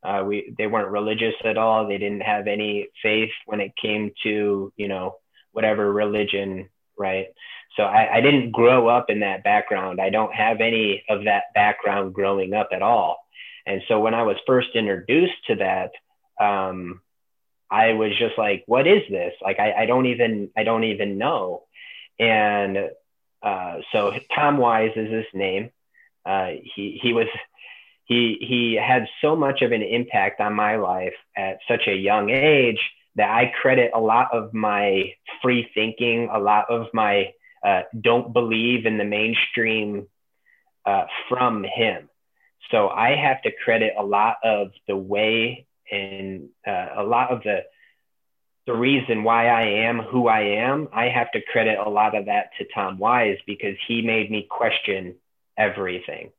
[0.04, 1.88] Uh, we they weren't religious at all.
[1.88, 5.18] They didn't have any faith when it came to you know
[5.52, 7.28] whatever religion, right?
[7.78, 10.02] So I, I didn't grow up in that background.
[10.02, 13.18] I don't have any of that background growing up at all.
[13.66, 15.92] And so when I was first introduced to that,
[16.44, 17.02] um,
[17.70, 19.34] I was just like, what is this?
[19.42, 21.64] Like, I, I don't even, I don't even know.
[22.20, 22.90] And
[23.44, 25.72] uh, so Tom Wise is his name.
[26.26, 27.28] Uh, he, he was,
[28.06, 32.30] he, he had so much of an impact on my life at such a young
[32.30, 32.80] age
[33.16, 37.34] that I credit a lot of my free thinking, a lot of my
[37.64, 40.08] uh, don't believe in the mainstream
[40.86, 42.10] uh, from him.
[42.72, 47.44] So I have to credit a lot of the way and uh, a lot of
[47.44, 47.64] the
[48.72, 50.88] the reason why I am who I am.
[50.94, 54.48] I have to credit a lot of that to Tom Wise because he made me
[54.50, 55.16] question
[55.58, 56.32] everything,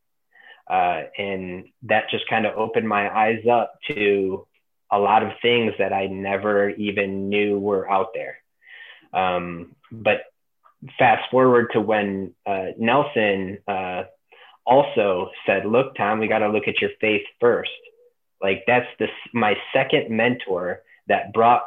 [0.69, 4.47] uh, and that just kind of opened my eyes up to
[4.91, 8.39] a lot of things that I never even knew were out there.
[9.13, 10.23] Um, but
[10.99, 14.05] fast forward to when uh, Nelson uh,
[14.65, 17.71] also said, "Look, Tom, we got to look at your faith first.
[18.41, 21.63] Like that's this my second mentor that brought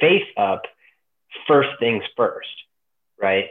[0.00, 0.62] faith up
[1.46, 2.48] first things first,
[3.20, 3.46] right?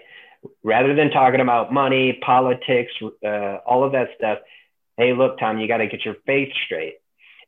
[0.64, 2.92] Rather than talking about money, politics,
[3.26, 4.40] uh, all of that stuff.
[4.98, 6.96] Hey, look, Tom, you got to get your faith straight.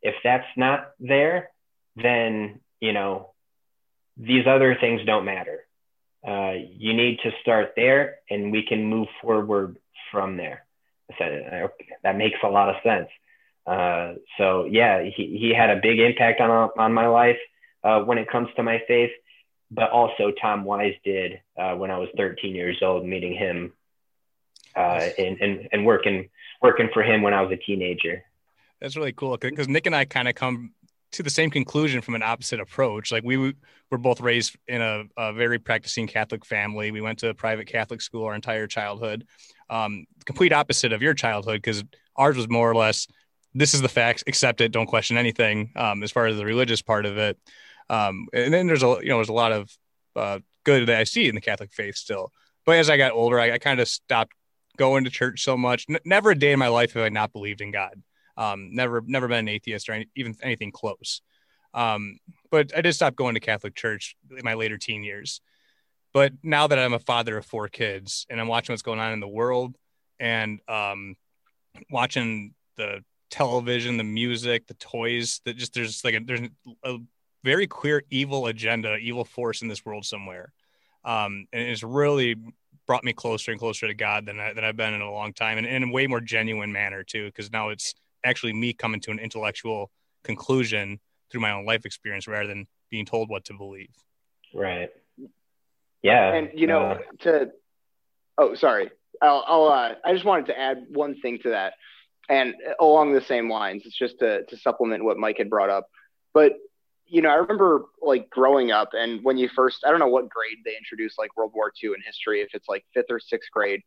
[0.02, 1.50] If that's not there,
[1.96, 3.32] then you know
[4.16, 5.64] these other things don't matter.
[6.26, 9.76] Uh, you need to start there, and we can move forward
[10.10, 10.64] from there.
[11.10, 13.08] I said, okay, that makes a lot of sense.
[13.66, 17.38] Uh, so yeah, he, he had a big impact on on my life
[17.84, 19.10] uh, when it comes to my faith,
[19.70, 23.72] but also Tom Wise did uh, when I was 13 years old, meeting him
[24.76, 26.28] uh, and, and and working
[26.60, 28.22] working for him when I was a teenager.
[28.80, 30.72] That's really cool because Nick and I kind of come
[31.12, 33.12] to the same conclusion from an opposite approach.
[33.12, 33.54] Like we
[33.90, 36.90] were both raised in a, a, very practicing Catholic family.
[36.90, 39.26] We went to a private Catholic school our entire childhood.
[39.68, 41.84] Um, complete opposite of your childhood because
[42.16, 43.06] ours was more or less
[43.54, 45.72] this is the facts, accept it, don't question anything.
[45.76, 47.38] Um, as far as the religious part of it,
[47.92, 49.70] um, and then there's a you know there's a lot of
[50.16, 52.32] uh, good that I see in the Catholic faith still.
[52.64, 54.32] But as I got older, I, I kind of stopped
[54.76, 55.86] going to church so much.
[55.88, 58.02] N- never a day in my life have I not believed in God.
[58.36, 61.20] Um, never, never been an atheist or any, even anything close.
[61.74, 62.18] Um,
[62.50, 65.40] but I did stop going to Catholic church in my later teen years.
[66.14, 69.12] But now that I'm a father of four kids and I'm watching what's going on
[69.12, 69.76] in the world
[70.20, 71.16] and um,
[71.90, 76.48] watching the television, the music, the toys, that just there's like a, there's
[76.84, 76.98] a
[77.44, 80.52] very clear evil agenda, evil force in this world somewhere.
[81.04, 82.36] Um, and it's really
[82.86, 85.32] brought me closer and closer to God than, I, than I've been in a long
[85.32, 89.00] time and in a way more genuine manner too, because now it's actually me coming
[89.00, 89.90] to an intellectual
[90.22, 93.90] conclusion through my own life experience rather than being told what to believe.
[94.54, 94.90] Right.
[96.02, 96.34] Yeah.
[96.34, 97.50] And you know, uh, to
[98.38, 98.90] oh, sorry,
[99.20, 101.74] I'll, I'll uh, I just wanted to add one thing to that,
[102.28, 105.86] and along the same lines, it's just to to supplement what Mike had brought up.
[106.34, 106.52] But
[107.12, 110.30] you know, I remember like growing up, and when you first, I don't know what
[110.30, 113.50] grade they introduced like World War II in history, if it's like fifth or sixth
[113.52, 113.82] grade,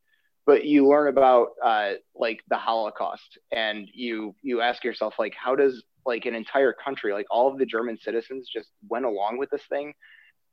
[0.46, 5.56] but you learn about uh, like the Holocaust, and you you ask yourself like, how
[5.56, 9.50] does like an entire country, like all of the German citizens, just went along with
[9.50, 9.96] this thing,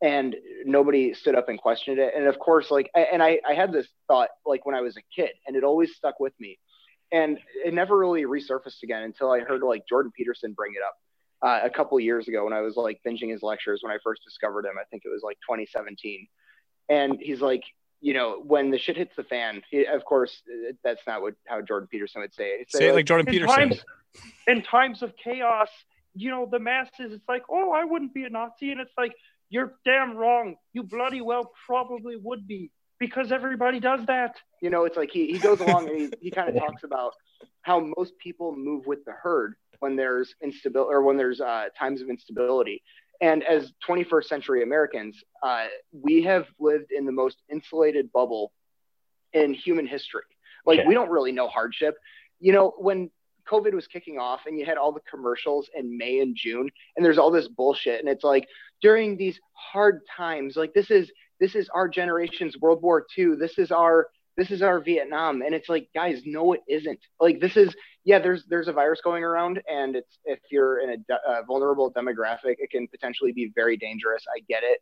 [0.02, 2.14] and nobody stood up and questioned it.
[2.16, 5.02] And of course, like, and I I had this thought like when I was a
[5.14, 6.58] kid, and it always stuck with me,
[7.12, 10.94] and it never really resurfaced again until I heard like Jordan Peterson bring it up.
[11.42, 14.22] Uh, a couple years ago when I was like binging his lectures when I first
[14.24, 14.74] discovered him.
[14.80, 16.28] I think it was like 2017.
[16.88, 17.64] And he's like,
[18.00, 20.42] you know, when the shit hits the fan, he, of course,
[20.84, 22.70] that's not what how Jordan Peterson would say it.
[22.70, 23.56] Say, say it like Jordan in Peterson.
[23.56, 23.84] Times,
[24.46, 25.68] in times of chaos,
[26.14, 28.72] you know, the masses, it's like, oh, I wouldn't be a Nazi.
[28.72, 29.14] And it's like,
[29.50, 30.56] you're damn wrong.
[30.72, 34.36] You bloody well probably would be because everybody does that.
[34.60, 37.14] You know, it's like he, he goes along and he, he kind of talks about
[37.62, 42.00] how most people move with the herd when there's instability or when there's uh, times
[42.00, 42.82] of instability.
[43.20, 48.52] And as 21st century Americans, uh, we have lived in the most insulated bubble
[49.32, 50.22] in human history.
[50.64, 50.86] Like, yeah.
[50.86, 51.96] we don't really know hardship.
[52.38, 53.10] You know, when
[53.50, 57.04] COVID was kicking off and you had all the commercials in May and June, and
[57.04, 58.46] there's all this bullshit, and it's like
[58.80, 61.10] during these hard times, like this is
[61.40, 63.34] this is our generation's World War II.
[63.34, 65.42] This is our this is our Vietnam.
[65.42, 67.00] And it's like, guys, no, it isn't.
[67.20, 67.74] Like this is,
[68.04, 71.44] yeah, there's there's a virus going around, and it's if you're in a, de- a
[71.44, 74.24] vulnerable demographic, it can potentially be very dangerous.
[74.34, 74.80] I get it,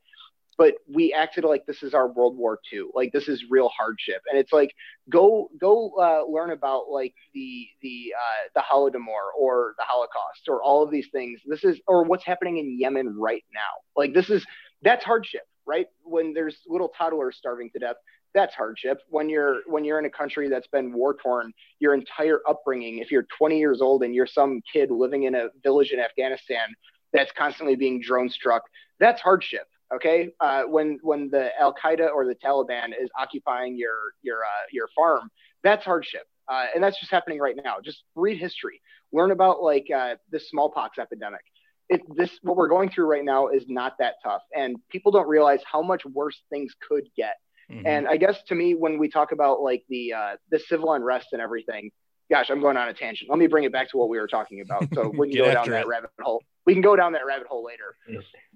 [0.60, 2.84] but we acted like this is our World War II.
[2.94, 4.74] Like this is real hardship, and it's like
[5.08, 10.62] go go uh, learn about like the the uh, the Holodomor or the Holocaust or
[10.62, 11.40] all of these things.
[11.46, 13.70] This is or what's happening in Yemen right now.
[13.96, 14.46] Like this is
[14.82, 15.86] that's hardship, right?
[16.04, 17.96] When there's little toddlers starving to death,
[18.34, 19.00] that's hardship.
[19.08, 23.10] When you're when you're in a country that's been war torn your entire upbringing if
[23.10, 26.68] you're 20 years old and you're some kid living in a village in afghanistan
[27.12, 28.62] that's constantly being drone struck
[29.00, 30.30] that's hardship okay?
[30.38, 34.86] Uh, when when the al qaeda or the taliban is occupying your your uh, your
[34.94, 35.28] farm
[35.62, 36.22] that's hardship.
[36.48, 37.76] Uh, and that's just happening right now.
[37.82, 38.80] Just read history.
[39.12, 41.42] Learn about like uh, the smallpox epidemic.
[41.88, 44.42] It, this what we're going through right now is not that tough.
[44.56, 47.34] And people don't realize how much worse things could get
[47.70, 47.86] Mm-hmm.
[47.86, 51.28] And I guess to me, when we talk about like the uh, the civil unrest
[51.32, 51.90] and everything,
[52.30, 53.30] gosh, I'm going on a tangent.
[53.30, 54.86] Let me bring it back to what we were talking about.
[54.94, 56.42] So we can go down that rabbit hole.
[56.66, 57.96] We can go down that rabbit hole later.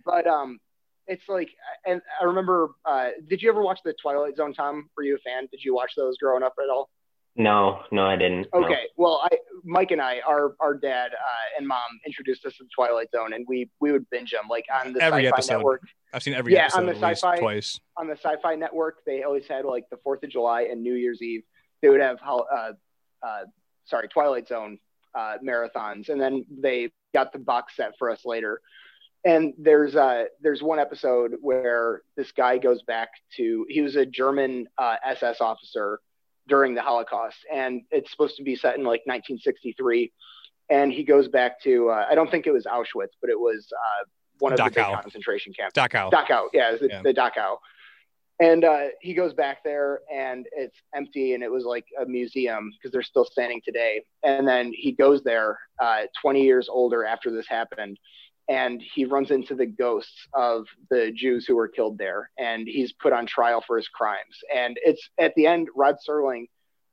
[0.05, 0.59] But um,
[1.07, 1.51] it's like,
[1.87, 4.89] and I remember, uh, did you ever watch the Twilight Zone, Tom?
[4.97, 5.49] Were you a fan?
[5.51, 6.91] Did you watch those growing up at all?
[7.37, 8.47] No, no, I didn't.
[8.55, 8.79] Okay, no.
[8.97, 12.71] well, I, Mike and I, our our dad uh, and mom introduced us to the
[12.75, 15.57] Twilight Zone, and we we would binge them like on the every Sci-Fi episode.
[15.57, 15.83] Network.
[16.13, 17.81] I've seen every yeah, episode on the sci-fi twice.
[17.97, 21.21] On the Sci-Fi Network, they always had like the Fourth of July and New Year's
[21.23, 21.43] Eve.
[21.83, 22.73] They would have uh,
[23.27, 23.45] uh,
[23.85, 24.79] sorry Twilight Zone
[25.17, 28.61] uh, marathons, and then they got the box set for us later.
[29.25, 33.09] And there's uh, there's one episode where this guy goes back
[33.39, 34.69] to he was a German
[35.05, 35.99] SS uh, officer
[36.49, 40.13] during the Holocaust, and it's supposed to be set in like 1963.
[40.71, 43.67] And he goes back to uh, I don't think it was Auschwitz, but it was
[43.73, 44.05] uh,
[44.39, 45.01] one of the big Dachau.
[45.03, 45.75] concentration camps.
[45.79, 46.11] Dachau.
[46.11, 47.03] Dachau, yeah, it's the, Yeah.
[47.03, 47.57] the Dachau.
[48.41, 52.73] And uh, he goes back there, and it's empty, and it was like a museum
[52.73, 54.03] because they're still standing today.
[54.25, 57.97] And then he goes there, uh, 20 years older after this happened,
[58.49, 62.93] and he runs into the ghosts of the Jews who were killed there, and he's
[62.93, 64.39] put on trial for his crimes.
[64.55, 66.49] And it's at the end, Rod Serling,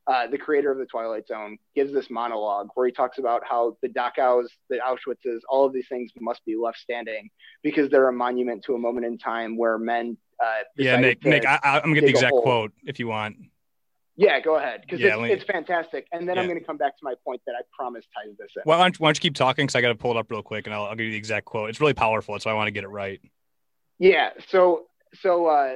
[0.07, 3.77] uh, the creator of the Twilight Zone, gives this monologue where he talks about how
[3.81, 7.29] the Dachaus, the Auschwitzes, all of these things must be left standing
[7.63, 10.17] because they're a monument to a moment in time where men.
[10.43, 11.23] Uh, Yeah, Nick.
[11.25, 13.35] Nick, I, I'm gonna get the exact quote if you want.
[14.17, 16.05] Yeah, go ahead because Yeah, it's, me- it's fantastic.
[16.11, 18.49] And then I'm going to come back to my point that I promise ties this
[18.55, 18.63] in.
[18.65, 19.65] Well, why don't, why don't you keep talking?
[19.65, 21.17] Because I got to pull it up real quick, and I'll, I'll give you the
[21.17, 21.69] exact quote.
[21.69, 23.21] It's really powerful, so I want to get it right.
[23.99, 24.31] Yeah.
[24.49, 24.87] So,
[25.21, 25.75] so, uh,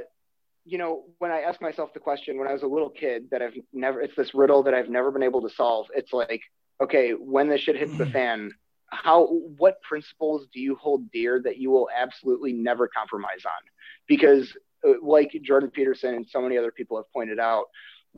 [0.65, 3.41] you know, when I ask myself the question when I was a little kid that
[3.41, 5.87] I've never, it's this riddle that I've never been able to solve.
[5.95, 6.41] It's like,
[6.81, 8.51] okay, when the shit hits the fan,
[8.89, 9.27] how,
[9.57, 13.61] what principles do you hold dear that you will absolutely never compromise on?
[14.07, 14.55] Because,
[14.85, 17.65] uh, like Jordan Peterson and so many other people have pointed out,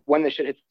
[0.06, 0.62] when the shit hits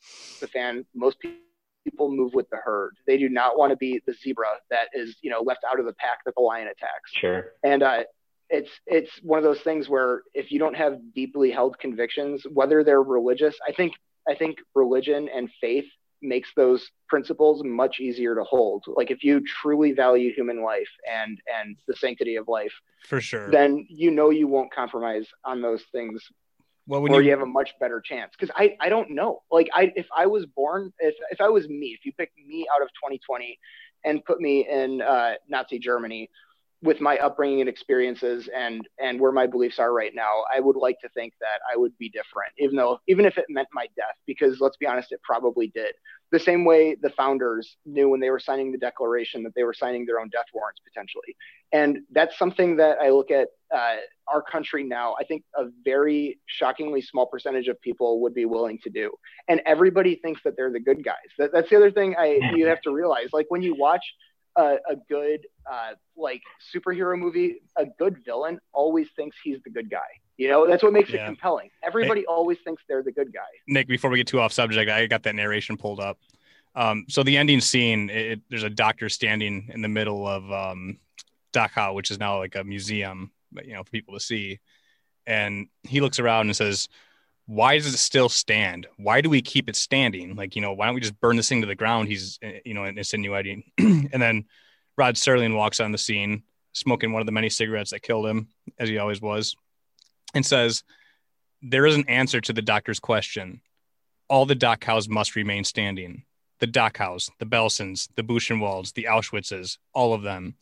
[0.41, 1.41] the fan, most people
[1.85, 2.97] people move with the herd.
[3.07, 5.87] They do not want to be the zebra that is, you know, left out of
[5.87, 7.53] the pack that the lion attacks Sure.
[7.63, 8.03] and uh,
[8.51, 12.83] it's it's one of those things where if you don't have deeply held convictions, whether
[12.83, 13.93] they're religious, I think
[14.29, 15.85] I think religion and faith
[16.23, 18.85] makes those principles much easier to hold.
[18.89, 22.73] Like if you truly value human life and and the sanctity of life,
[23.09, 23.49] For sure.
[23.51, 26.21] then you know you won't compromise on those things
[26.87, 28.33] well, when or you, you have a much better chance.
[28.39, 29.43] Because I, I don't know.
[29.51, 32.67] Like I if I was born if if I was me, if you picked me
[32.75, 33.59] out of 2020
[34.05, 36.31] and put me in uh, Nazi Germany
[36.83, 40.77] with my upbringing and experiences and and where my beliefs are right now, I would
[40.77, 43.87] like to think that I would be different, even though even if it meant my
[43.97, 45.95] death, because let's be honest, it probably did.
[46.33, 49.73] The same way the founders knew when they were signing the Declaration that they were
[49.73, 51.37] signing their own death warrants potentially,
[51.73, 53.97] and that's something that I look at uh,
[54.29, 55.15] our country now.
[55.19, 59.13] I think a very shockingly small percentage of people would be willing to do,
[59.49, 61.15] and everybody thinks that they're the good guys.
[61.39, 63.29] That, that's the other thing I you have to realize.
[63.33, 64.05] Like when you watch
[64.57, 65.41] a, a good
[65.71, 66.43] uh, like
[66.75, 69.99] superhero movie, a good villain always thinks he's the good guy.
[70.37, 71.23] You know, that's what makes Yeah.
[71.23, 71.71] it compelling.
[71.83, 73.41] Everybody always thinks they're the good guy.
[73.67, 76.19] Nick, before we get too off subject, I got that narration pulled up.
[76.75, 80.99] Um, so the ending scene, it, there's a doctor standing in the middle of um,
[81.55, 83.33] Dachau, which is now like a museum,
[83.65, 84.61] you know, for people to see.
[85.27, 86.89] And he looks around and says,
[87.47, 88.87] "Why does it still stand?
[88.99, 90.37] Why do we keep it standing?
[90.37, 92.59] Like, you know, why don't we just burn this thing to the ground?" He's, uh,
[92.65, 93.65] you know, insinuating.
[93.79, 94.45] and then
[94.97, 96.43] Rod Serling walks on the scene,
[96.73, 99.57] smoking one of the many cigarettes that killed him, as he always was,
[100.35, 100.85] and says,
[101.63, 103.61] "There is an answer to the doctor's question."
[104.29, 106.25] all the dock Dachau's must remain standing.
[106.59, 110.55] The Dachau's, the Belsens, the Buchenwalds, the Auschwitzes, all of them.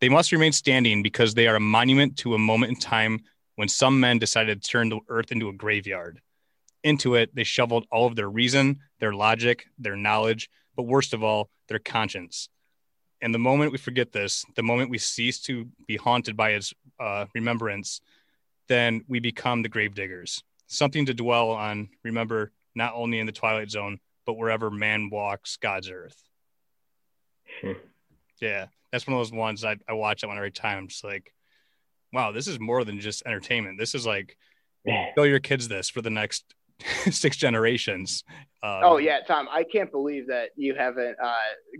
[0.00, 3.20] They must remain standing because they are a monument to a moment in time
[3.56, 6.20] when some men decided to turn the earth into a graveyard.
[6.84, 11.24] Into it, they shoveled all of their reason, their logic, their knowledge, but worst of
[11.24, 12.48] all, their conscience.
[13.20, 16.72] And the moment we forget this, the moment we cease to be haunted by its
[17.00, 18.00] uh, remembrance,
[18.68, 20.42] then we become the gravediggers.
[20.66, 25.56] Something to dwell on, remember, not only in the Twilight Zone, but wherever man walks
[25.56, 26.22] God's earth.
[27.60, 27.72] Hmm.
[28.40, 30.78] Yeah, that's one of those ones I, I watch that one every time.
[30.78, 31.32] I'm just like,
[32.12, 33.78] wow, this is more than just entertainment.
[33.78, 34.36] This is like,
[35.16, 36.44] show your kids this for the next
[37.10, 38.24] six generations.
[38.62, 41.34] Um, oh yeah, Tom, I can't believe that you haven't uh,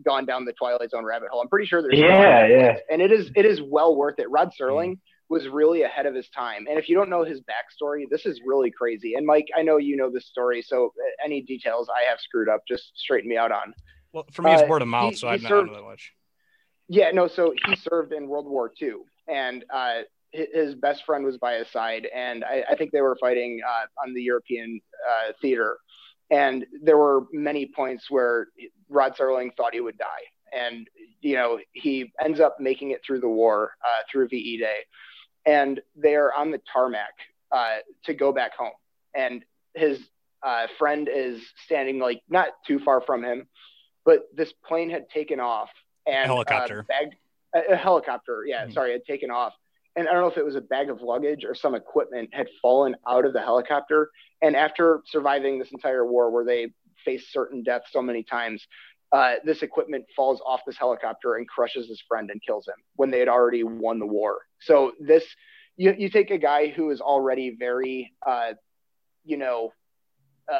[0.04, 1.40] gone down the Twilight Zone rabbit hole.
[1.40, 2.76] I'm pretty sure there's Yeah, yeah.
[2.90, 4.30] and it is it is well worth it.
[4.30, 4.98] Rod Serling Mm.
[5.28, 8.40] was really ahead of his time, and if you don't know his backstory, this is
[8.46, 9.14] really crazy.
[9.14, 12.48] And Mike, I know you know this story, so uh, any details I have screwed
[12.48, 13.74] up, just straighten me out on.
[14.12, 15.82] Well, for me, it's Uh, word of mouth, he- so I've not know served- that
[15.82, 16.12] much.
[16.88, 17.26] Yeah, no.
[17.28, 18.92] So he served in World War II,
[19.26, 23.00] and uh, hi- his best friend was by his side, and I, I think they
[23.00, 25.78] were fighting uh, on the European uh, theater.
[26.30, 28.48] And there were many points where
[28.90, 30.86] Rod Serling thought he would die, and
[31.20, 34.80] you know he ends up making it through the war uh, through VE Day,
[35.46, 37.14] and they are on the tarmac
[37.50, 38.72] uh, to go back home,
[39.14, 39.42] and
[39.74, 39.98] his
[40.42, 43.48] uh, friend is standing like not too far from him,
[44.04, 45.70] but this plane had taken off
[46.06, 46.80] and Helicopter.
[46.80, 47.16] uh, bag,
[47.54, 48.44] a, a helicopter.
[48.46, 48.74] Yeah, Mhm.
[48.74, 49.54] sorry, had taken off.
[49.96, 52.46] And I don't know if it was a bag of luggage or some equipment had
[52.62, 54.10] fallen out of the helicopter.
[54.42, 56.68] And after surviving this entire war, where they
[57.04, 58.66] faced certain death so many times,
[59.12, 63.10] uh, this equipment falls off this helicopter and crushes his friend and kills him when
[63.10, 64.38] they had already won the war.
[64.60, 65.24] So this,
[65.76, 68.52] you, you take a guy who is already very, uh,
[69.24, 69.72] you know,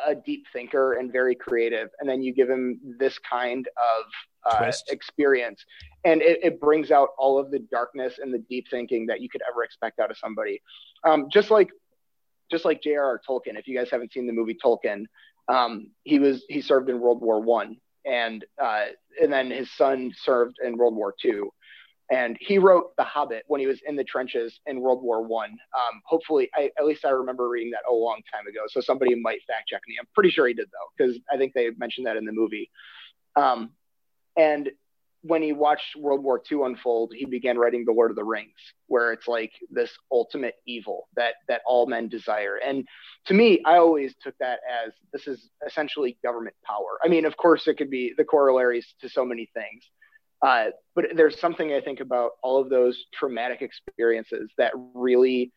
[0.07, 4.72] a, deep thinker and very creative, and then you give him this kind of uh,
[4.89, 5.64] experience,
[6.05, 9.28] and it, it, brings out all of the darkness and the deep thinking that you
[9.28, 10.61] could ever expect out of somebody.
[11.05, 11.70] Um, just like
[12.51, 13.20] just like J.R.R.
[13.28, 13.59] Tolkien.
[13.59, 15.05] If you guys haven't seen the movie Tolkien,
[15.49, 18.86] um, he was he served in World War One, and uh,
[19.20, 21.51] and then his son served in World War Two
[22.11, 25.51] and he wrote The Hobbit when he was in the trenches in World War One.
[25.51, 28.61] Um, hopefully, I, at least I remember reading that a long time ago.
[28.69, 29.97] So somebody might fact check me.
[30.01, 32.71] I'm pretty sure he did though, because I think they mentioned that in the movie.
[33.37, 33.71] Um,
[34.37, 34.71] and
[35.23, 38.55] when he watched World War II unfold, he began writing The Lord of the Rings,
[38.87, 42.57] where it's like this ultimate evil that that all men desire.
[42.57, 42.87] And
[43.27, 46.99] to me, I always took that as this is essentially government power.
[47.05, 49.91] I mean, of course, it could be the corollaries to so many things,
[50.43, 55.53] uh, but there's something I think about all of those traumatic experiences that really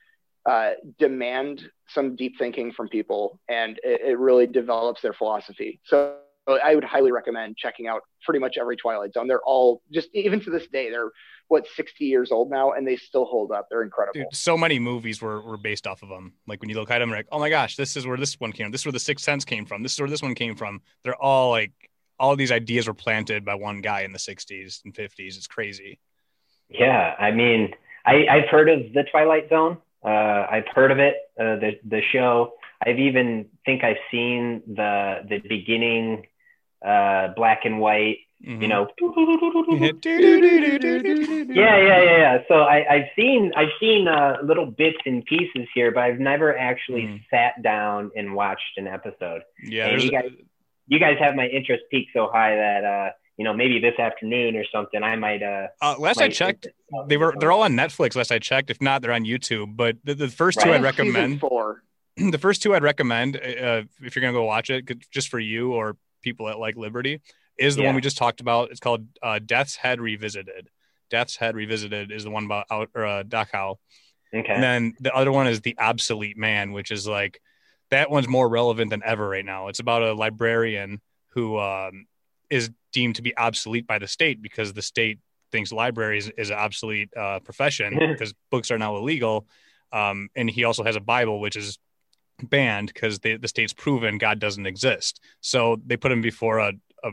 [0.49, 5.79] uh, demand some deep thinking from people, and it, it, really develops their philosophy.
[5.83, 6.15] So
[6.47, 9.27] I would highly recommend checking out pretty much every Twilight Zone.
[9.27, 11.11] They're all just even to this day, they're
[11.47, 13.67] what 60 years old now, and they still hold up.
[13.69, 14.21] They're incredible.
[14.21, 16.33] Dude, so many movies were were based off of them.
[16.47, 18.51] Like when you look at them, like, oh my gosh, this is where this one
[18.51, 18.71] came.
[18.71, 19.83] This is where the Sixth Sense came from.
[19.83, 20.81] This is where this one came from.
[21.03, 21.90] They're all like
[22.21, 25.35] all these ideas were planted by one guy in the 60s and 50s.
[25.37, 25.99] It's crazy.
[26.69, 27.73] Yeah, I mean,
[28.05, 29.79] I, I've heard of the Twilight Zone.
[30.05, 32.53] Uh, I've heard of it, uh, the the show.
[32.85, 36.27] I've even think I've seen the the beginning
[36.85, 38.19] uh, black and white.
[38.47, 38.61] Mm-hmm.
[38.63, 38.87] You know,
[41.53, 42.37] yeah, yeah, yeah, yeah.
[42.47, 46.57] So I, I've seen I've seen uh, little bits and pieces here, but I've never
[46.57, 47.21] actually mm.
[47.29, 49.43] sat down and watched an episode.
[49.63, 49.95] Yeah,
[50.87, 54.55] you guys, have my interest peaked so high that uh, you know maybe this afternoon
[54.55, 55.43] or something I might.
[55.43, 56.67] Uh, uh last might I checked,
[57.07, 58.15] they were they're all on Netflix.
[58.15, 59.75] Last I checked, if not, they're on YouTube.
[59.75, 60.65] But the, the first right.
[60.65, 61.39] two I'd recommend.
[61.39, 61.83] Four.
[62.17, 65.73] The first two I'd recommend uh, if you're gonna go watch it, just for you
[65.73, 67.21] or people at like Liberty,
[67.57, 67.87] is the yeah.
[67.87, 68.69] one we just talked about.
[68.69, 70.69] It's called uh, Death's Head Revisited.
[71.09, 73.77] Death's Head Revisited is the one about out or uh, Dachau.
[74.33, 74.51] Okay.
[74.51, 77.41] And then the other one is the Obsolete Man, which is like
[77.91, 79.67] that one's more relevant than ever right now.
[79.67, 82.07] It's about a librarian who um,
[82.49, 85.19] is deemed to be obsolete by the state because the state
[85.51, 89.45] thinks libraries is an obsolete uh, profession because books are now illegal.
[89.91, 91.77] Um, and he also has a Bible, which is
[92.41, 95.19] banned because the state's proven God doesn't exist.
[95.41, 96.73] So they put him before a,
[97.03, 97.11] a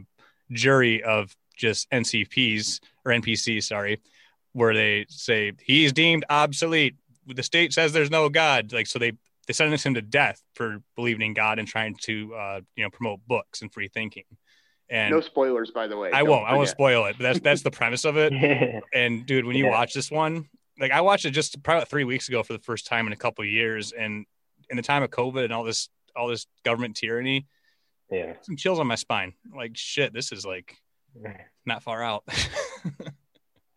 [0.52, 4.00] jury of just NCPs or NPCs, sorry,
[4.52, 6.96] where they say he's deemed obsolete.
[7.26, 8.72] The state says there's no God.
[8.72, 9.12] Like, so they
[9.48, 12.90] they sentenced him to death for believing in God and trying to uh, you know
[12.90, 14.24] promote books and free thinking.
[14.90, 16.12] And no spoilers, by the way.
[16.12, 16.42] I won't.
[16.42, 16.52] Forget.
[16.52, 17.16] I won't spoil it.
[17.18, 18.32] But that's that's the premise of it.
[18.94, 19.70] and dude, when you yeah.
[19.70, 22.86] watch this one, like I watched it just probably three weeks ago for the first
[22.86, 24.26] time in a couple years, and
[24.70, 27.46] in the time of COVID and all this all this government tyranny,
[28.10, 29.32] yeah, some chills on my spine.
[29.54, 30.76] Like shit, this is like
[31.64, 32.24] not far out.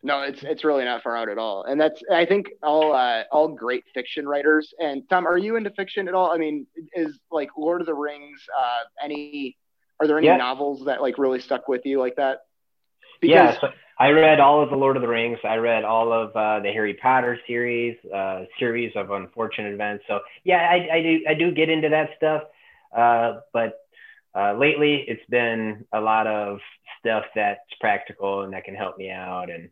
[0.04, 3.22] No, it's it's really not far out at all, and that's I think all uh,
[3.30, 4.74] all great fiction writers.
[4.78, 6.32] And Tom, are you into fiction at all?
[6.32, 8.40] I mean, is like Lord of the Rings?
[8.56, 9.56] Uh, any?
[10.00, 10.36] Are there any yeah.
[10.36, 12.38] novels that like really stuck with you like that?
[13.20, 13.68] Because, yeah, so
[14.00, 15.38] I read all of the Lord of the Rings.
[15.44, 20.02] I read all of uh, the Harry Potter series, uh, series of unfortunate events.
[20.08, 22.42] So yeah, I, I do I do get into that stuff,
[22.96, 23.78] uh, but
[24.34, 26.58] uh, lately it's been a lot of
[26.98, 29.70] stuff that's practical and that can help me out and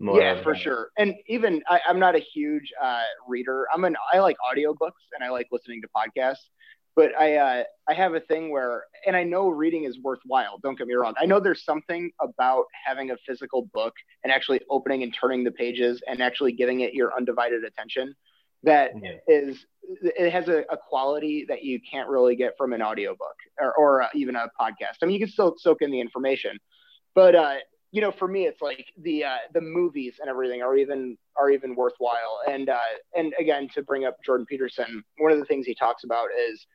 [0.00, 0.90] yeah, for sure.
[0.96, 3.66] And even I, am not a huge uh, reader.
[3.72, 6.48] I'm an I like audiobooks and I like listening to podcasts.
[6.94, 10.58] But I uh, I have a thing where, and I know reading is worthwhile.
[10.62, 11.14] Don't get me wrong.
[11.20, 13.94] I know there's something about having a physical book
[14.24, 18.14] and actually opening and turning the pages and actually giving it your undivided attention
[18.64, 18.90] that
[19.26, 19.64] is
[20.02, 24.02] it has a, a, quality that you can't really get from an audiobook or, or
[24.02, 24.96] uh, even a podcast.
[25.02, 26.58] I mean, you can still soak in the information,
[27.14, 27.54] but uh,
[27.90, 31.50] you know, for me, it's like the uh, the movies and everything are even are
[31.50, 32.40] even worthwhile.
[32.46, 32.78] And uh,
[33.16, 36.66] and again, to bring up Jordan Peterson, one of the things he talks about is,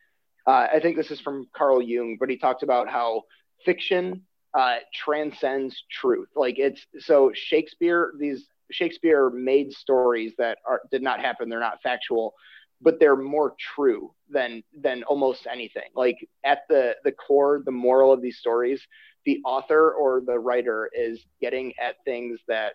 [0.48, 3.24] uh, I think this is from Carl Jung, but he talked about how
[3.64, 4.24] fiction
[4.58, 6.30] uh, transcends truth.
[6.36, 11.48] Like it's so Shakespeare, these Shakespeare made stories that are did not happen.
[11.48, 12.34] They're not factual,
[12.82, 15.90] but they're more true than than almost anything.
[15.96, 18.82] Like at the the core, the moral of these stories
[19.26, 22.74] the author or the writer is getting at things that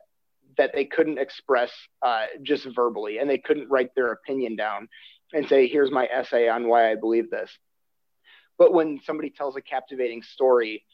[0.56, 1.70] that they couldn't express
[2.02, 4.88] uh, just verbally and they couldn't write their opinion down
[5.32, 7.50] and say here's my essay on why i believe this.
[8.56, 10.84] But when somebody tells a captivating story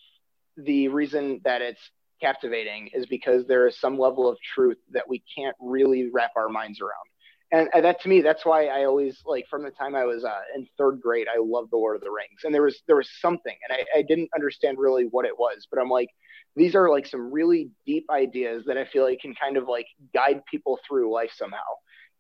[0.57, 1.81] the reason that it's
[2.21, 6.49] captivating is because there is some level of truth that we can't really wrap our
[6.49, 7.09] minds around
[7.55, 10.25] and, and that to me that's why i always like from the time i was
[10.25, 12.41] uh, in third grade i loved the lord of the rings.
[12.45, 15.67] And there was there was something and I, I didn't understand really what it was
[15.71, 16.09] but i'm like
[16.57, 19.87] these are like some really deep ideas that i feel like can kind of like
[20.13, 21.59] guide people through life somehow.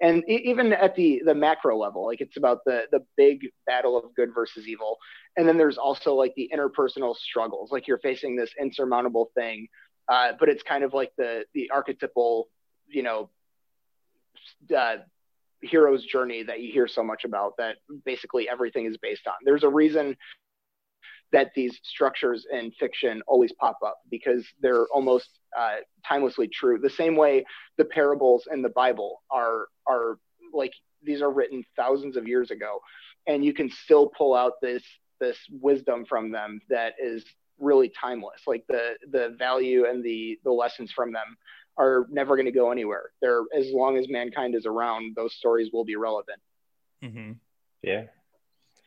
[0.01, 4.14] And even at the the macro level like it's about the the big battle of
[4.14, 4.99] good versus evil.
[5.37, 9.68] And then there's also like the interpersonal struggles like you're facing this insurmountable thing
[10.09, 12.49] uh, but it's kind of like the the archetypal
[12.89, 13.30] you know
[14.76, 14.97] uh,
[15.64, 19.64] hero's journey that you hear so much about that basically everything is based on there's
[19.64, 20.16] a reason
[21.34, 25.76] that these structures in fiction always pop up because they're almost uh,
[26.08, 26.78] timelessly true.
[26.78, 27.44] The same way
[27.76, 30.18] the parables in the Bible are are
[30.52, 32.78] like these are written thousands of years ago,
[33.26, 34.84] and you can still pull out this
[35.20, 37.24] this wisdom from them that is
[37.58, 38.42] really timeless.
[38.46, 41.36] Like the the value and the the lessons from them
[41.76, 43.10] are never going to go anywhere.
[43.20, 46.40] They're as long as mankind is around, those stories will be relevant.
[47.02, 47.32] Mm-hmm.
[47.82, 48.04] Yeah.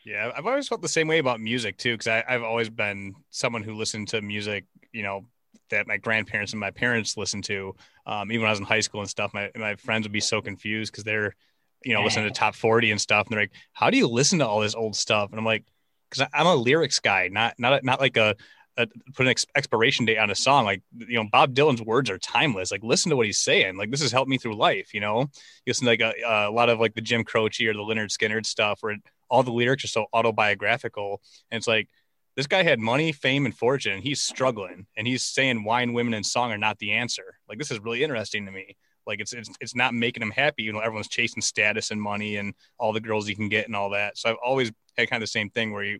[0.06, 3.62] Yeah, I've always felt the same way about music too, because I've always been someone
[3.62, 4.64] who listened to music,
[4.94, 5.26] you know,
[5.70, 7.76] that my grandparents and my parents listened to.
[8.06, 10.22] Um, even when I was in high school and stuff, my my friends would be
[10.22, 11.36] so confused because they're,
[11.84, 14.40] you know, listening to top forty and stuff, and they're like, "How do you listen
[14.40, 15.66] to all this old stuff?" And I'm like,
[16.10, 18.38] "Because I'm a lyrics guy, not not not like a,
[18.78, 20.66] a put an ex- expiration date on a song.
[20.66, 22.72] Like, you know, Bob Dylan's words are timeless.
[22.72, 23.78] Like, listen to what he's saying.
[23.78, 24.94] Like, this has helped me through life.
[24.94, 25.28] You know, you
[25.68, 28.46] listen to like a, a lot of like the Jim Croce or the Lynyrd Skynyrd
[28.46, 28.98] stuff, where
[29.30, 31.22] all the lyrics are so autobiographical.
[31.52, 31.90] And it's like,
[32.38, 36.14] this guy had money, fame, and fortune, and he's struggling, and he's saying wine, women,
[36.14, 37.40] and song are not the answer.
[37.50, 38.78] Like this is really interesting to me.
[39.08, 40.62] Like it's it's, it's not making him happy.
[40.62, 43.76] You know, everyone's chasing status and money and all the girls you can get and
[43.76, 44.20] all that.
[44.20, 46.00] So I've always had kind of the same thing where you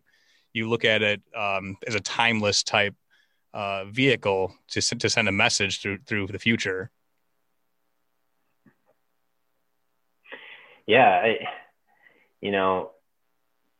[0.52, 2.94] you look at it um, as a timeless type
[3.54, 6.90] uh, vehicle to to send a message through through the future.
[10.86, 11.38] Yeah, I,
[12.40, 12.92] you know,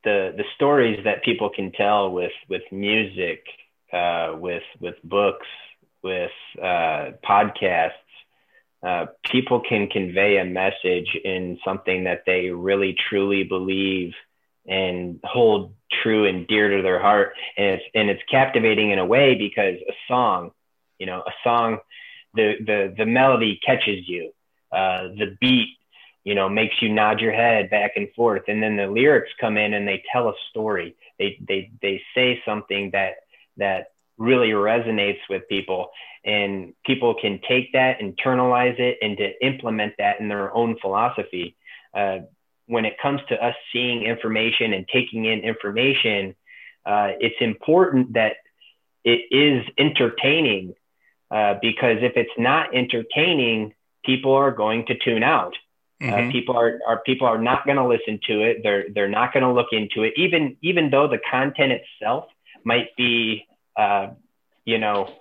[0.05, 3.45] the the stories that people can tell with with music,
[3.93, 5.47] uh, with with books,
[6.03, 7.93] with uh, podcasts,
[8.83, 14.13] uh, people can convey a message in something that they really truly believe
[14.67, 19.07] and hold true and dear to their heart, and it's and it's captivating in a
[19.07, 20.53] way because a song,
[20.99, 21.79] you know, a song,
[22.35, 24.33] the the the melody catches you,
[24.73, 25.79] uh, the beat
[26.29, 28.43] you know, makes you nod your head back and forth.
[28.49, 30.95] And then the lyrics come in and they tell a story.
[31.19, 33.15] They they they say something that
[33.57, 35.91] that really resonates with people
[36.25, 41.57] and people can take that internalize it and to implement that in their own philosophy
[41.95, 42.19] uh,
[42.69, 46.35] when it comes to us seeing information and taking in information
[46.87, 48.37] uh, it's important that
[49.05, 50.75] it is entertaining
[51.31, 55.55] uh, because if it's not entertaining people are going to tune out
[56.01, 56.29] uh, mm-hmm.
[56.29, 58.59] Uh, people are, are people are not going to listen to it.
[58.63, 62.27] They're they're not going to look into it, even even though the content itself
[62.65, 63.47] might be,
[63.77, 64.11] uh,
[64.65, 65.13] you know,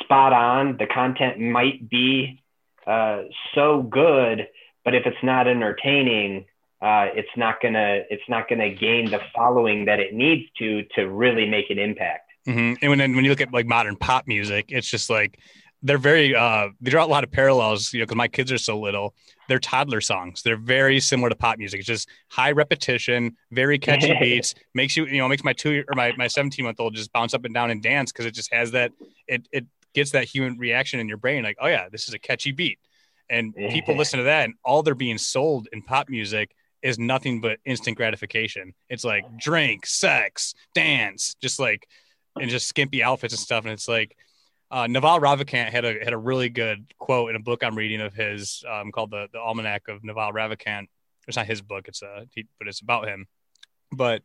[0.00, 0.76] spot on.
[0.76, 2.42] The content might be
[2.84, 3.22] uh,
[3.54, 4.48] so good,
[4.84, 6.46] but if it's not entertaining,
[6.80, 11.08] uh, it's not gonna it's not gonna gain the following that it needs to to
[11.08, 12.30] really make an impact.
[12.46, 12.74] Mm-hmm.
[12.80, 15.40] And when when you look at like modern pop music, it's just like
[15.82, 18.58] they're very uh they draw a lot of parallels you know because my kids are
[18.58, 19.14] so little.
[19.48, 20.42] They're toddler songs.
[20.42, 21.80] They're very similar to pop music.
[21.80, 24.54] It's just high repetition very catchy beats.
[24.72, 27.34] Makes you you know makes my two or my, my 17 month old just bounce
[27.34, 28.92] up and down and dance because it just has that
[29.26, 32.20] it it gets that human reaction in your brain like oh yeah this is a
[32.20, 32.78] catchy beat.
[33.28, 37.40] And people listen to that and all they're being sold in pop music is nothing
[37.40, 41.86] but instant gratification it's like drink sex dance just like
[42.40, 44.16] and just skimpy outfits and stuff and it's like
[44.70, 48.00] uh, Naval Ravikant had a had a really good quote in a book I'm reading
[48.00, 50.88] of his um, called the the Almanac of Naval Ravikant.
[51.26, 53.26] It's not his book, it's a he, but it's about him.
[53.90, 54.22] But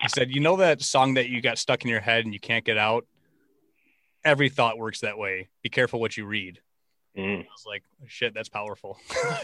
[0.00, 2.40] he said, you know that song that you got stuck in your head and you
[2.40, 3.06] can't get out.
[4.24, 5.48] Every thought works that way.
[5.62, 6.60] Be careful what you read.
[7.16, 7.40] Mm.
[7.40, 8.98] I was like, shit, that's powerful.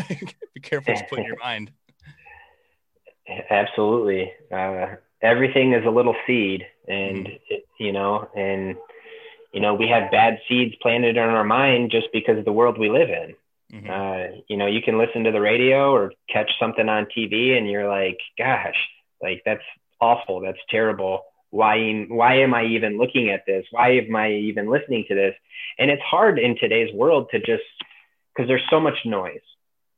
[0.55, 1.72] Be careful what you put in your mind.
[3.51, 4.33] Absolutely.
[4.51, 7.41] Uh, everything is a little seed, and mm.
[7.49, 8.76] it, you know, and
[9.53, 12.79] you know, we have bad seeds planted in our mind just because of the world
[12.79, 13.35] we live in.
[13.72, 13.91] Mm-hmm.
[13.91, 17.68] Uh, you know, you can listen to the radio or catch something on TV and
[17.68, 18.76] you're like, gosh,
[19.22, 19.62] like that's
[20.01, 20.41] awful.
[20.41, 21.22] That's terrible.
[21.51, 23.64] Why, why am I even looking at this?
[23.70, 25.35] Why am I even listening to this?
[25.79, 27.62] And it's hard in today's world to just,
[28.35, 29.41] because there's so much noise.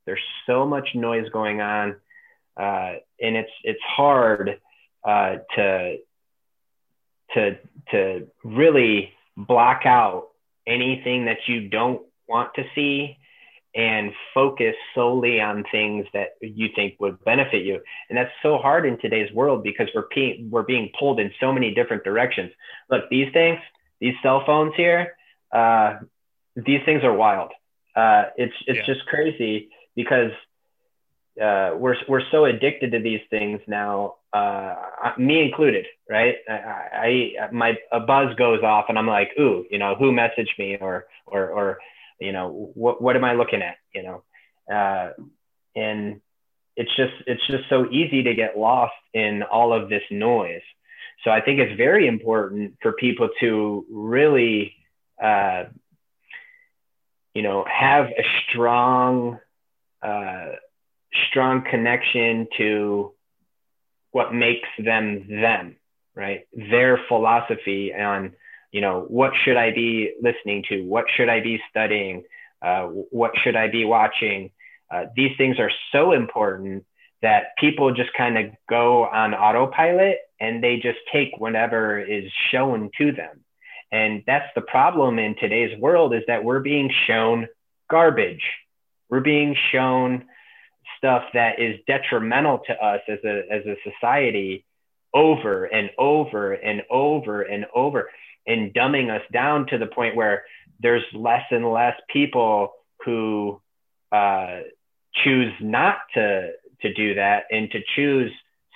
[0.05, 1.97] There's so much noise going on.
[2.57, 4.59] Uh, and it's, it's hard
[5.07, 5.97] uh, to,
[7.33, 7.57] to,
[7.91, 10.29] to really block out
[10.67, 13.17] anything that you don't want to see
[13.73, 17.79] and focus solely on things that you think would benefit you.
[18.09, 21.53] And that's so hard in today's world because we're pe- we're being pulled in so
[21.53, 22.51] many different directions.
[22.89, 23.59] Look, these things,
[23.99, 25.15] these cell phones here,
[25.53, 25.99] uh,
[26.55, 27.51] these things are wild.
[27.95, 28.93] Uh, it's it's yeah.
[28.93, 30.31] just crazy because
[31.39, 34.75] uh, we're we're so addicted to these things now, uh,
[35.17, 36.35] me included, right?
[36.49, 40.57] I, I my a buzz goes off and I'm like, ooh, you know, who messaged
[40.59, 40.77] me?
[40.79, 41.77] Or or or
[42.19, 43.77] you know what what am i looking at?
[43.93, 44.23] You know?
[44.71, 45.11] Uh,
[45.75, 46.21] and
[46.75, 50.61] it's just it's just so easy to get lost in all of this noise.
[51.23, 54.75] So i think it's very important for people to really
[55.21, 55.65] uh,
[57.33, 59.39] you know have a strong
[60.01, 60.47] uh,
[61.29, 63.13] strong connection to
[64.11, 65.75] what makes them them
[66.15, 68.33] right their philosophy on
[68.71, 70.81] you know, what should I be listening to?
[70.83, 72.23] What should I be studying?
[72.61, 74.51] Uh, what should I be watching?
[74.89, 76.85] Uh, these things are so important
[77.21, 82.89] that people just kind of go on autopilot and they just take whatever is shown
[82.97, 83.43] to them.
[83.91, 87.47] And that's the problem in today's world is that we're being shown
[87.89, 88.43] garbage.
[89.09, 90.25] We're being shown
[91.01, 94.63] stuff that is detrimental to us as a, as a society
[95.13, 98.09] over and over and over and over
[98.45, 100.43] and dumbing us down to the point where
[100.79, 102.73] there's less and less people
[103.03, 103.59] who
[104.11, 104.59] uh,
[105.23, 108.31] choose not to to do that and to choose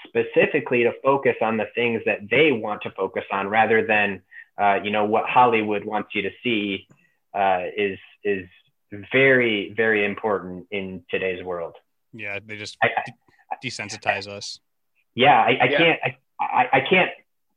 [0.07, 4.21] specifically to focus on the things that they want to focus on rather than
[4.61, 6.87] uh, you know what Hollywood wants you to see
[7.33, 8.47] uh, is is
[9.11, 11.75] very very important in today's world.
[12.15, 14.59] Yeah, they just I, I, desensitize us.
[15.13, 15.77] Yeah, I, I yeah.
[15.77, 15.99] can't
[16.39, 17.11] I, I can't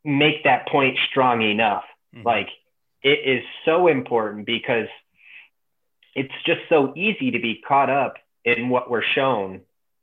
[0.04, 1.84] make that point strong enough.
[2.14, 2.26] Mm-hmm.
[2.26, 2.48] Like
[3.02, 4.88] it is so important because
[6.14, 9.60] it's just so easy to be caught up in what we're shown.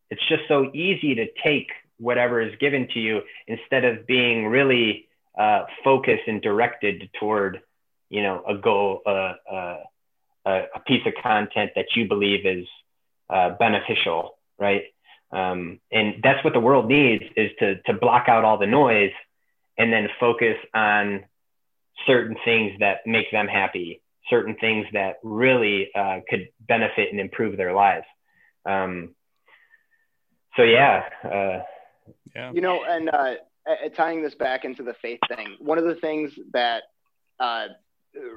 [0.10, 5.08] It's just so easy to take whatever is given to you instead of being really
[5.38, 7.62] uh, focused and directed toward,
[8.10, 9.78] you know, a goal, uh, uh,
[10.46, 12.66] a piece of content that you believe is
[13.30, 14.84] uh, beneficial, right?
[15.32, 19.12] Um, and that's what the world needs is to to block out all the noise
[19.78, 21.26] and then focus on
[22.06, 27.58] certain things that make them happy, certain things that really uh, could benefit and improve
[27.58, 28.06] their lives.
[28.66, 29.16] Um,
[30.56, 31.64] so yeah, uh,
[32.36, 32.52] yeah.
[32.54, 33.36] You know, and uh,
[33.96, 36.84] tying this back into the faith thing, one of the things that
[37.40, 37.68] uh,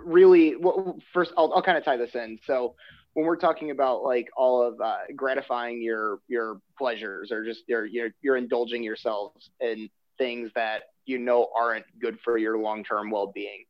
[0.05, 2.39] really, well, first, I'll, I'll kind of tie this in.
[2.47, 2.75] So
[3.15, 7.87] when we're talking about like all of uh, gratifying your your pleasures or just you're,
[7.87, 9.89] you're you're indulging yourselves in
[10.19, 13.65] things that you know aren't good for your long-term well-being.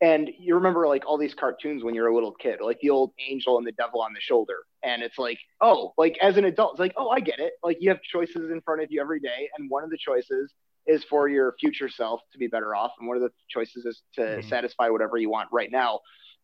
[0.00, 3.12] And you remember like all these cartoons when you're a little kid like the old
[3.28, 4.58] angel and the devil on the shoulder.
[4.82, 7.52] And it's like oh like as an adult it's like oh i get it.
[7.62, 10.52] Like you have choices in front of you every day and one of the choices
[10.86, 14.02] is for your future self to be better off and one of the choices is
[14.14, 14.48] to mm-hmm.
[14.48, 16.00] satisfy whatever you want right now.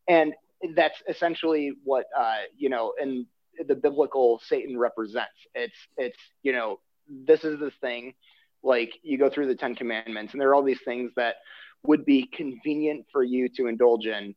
[0.09, 0.35] And
[0.75, 3.27] that's essentially what uh you know in
[3.67, 5.33] the biblical satan represents.
[5.55, 8.15] It's it's you know this is the thing
[8.63, 11.37] like you go through the 10 commandments and there are all these things that
[11.85, 14.35] would be convenient for you to indulge in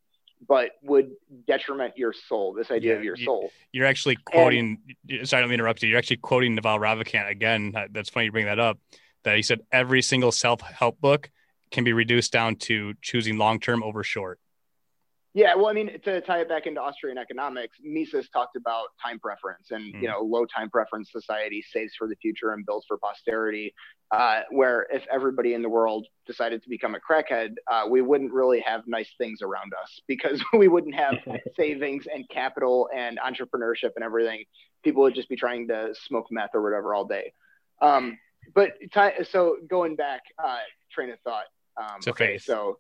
[0.48, 1.12] but would
[1.48, 3.52] detriment your soul this idea yeah, of your you, soul.
[3.72, 5.90] you're actually quoting and, sorry let me interrupt you.
[5.90, 7.74] You're actually quoting naval ravikant again.
[7.92, 8.80] That's funny you bring that up
[9.24, 11.30] that he said every single self-help book
[11.72, 14.40] can be reduced down to choosing long-term over short
[15.34, 19.18] yeah, well, I mean, to tie it back into Austrian economics, Mises talked about time
[19.18, 20.02] preference, and mm.
[20.02, 23.74] you know, low time preference society saves for the future and builds for posterity.
[24.12, 28.34] Uh, where if everybody in the world decided to become a crackhead, uh, we wouldn't
[28.34, 31.16] really have nice things around us because we wouldn't have
[31.56, 34.44] savings and capital and entrepreneurship and everything.
[34.84, 37.32] People would just be trying to smoke meth or whatever all day.
[37.82, 38.18] Um,
[38.54, 40.58] but t- so going back, uh,
[40.92, 41.46] train of thought.
[41.78, 42.44] Um, okay, faith.
[42.44, 42.80] so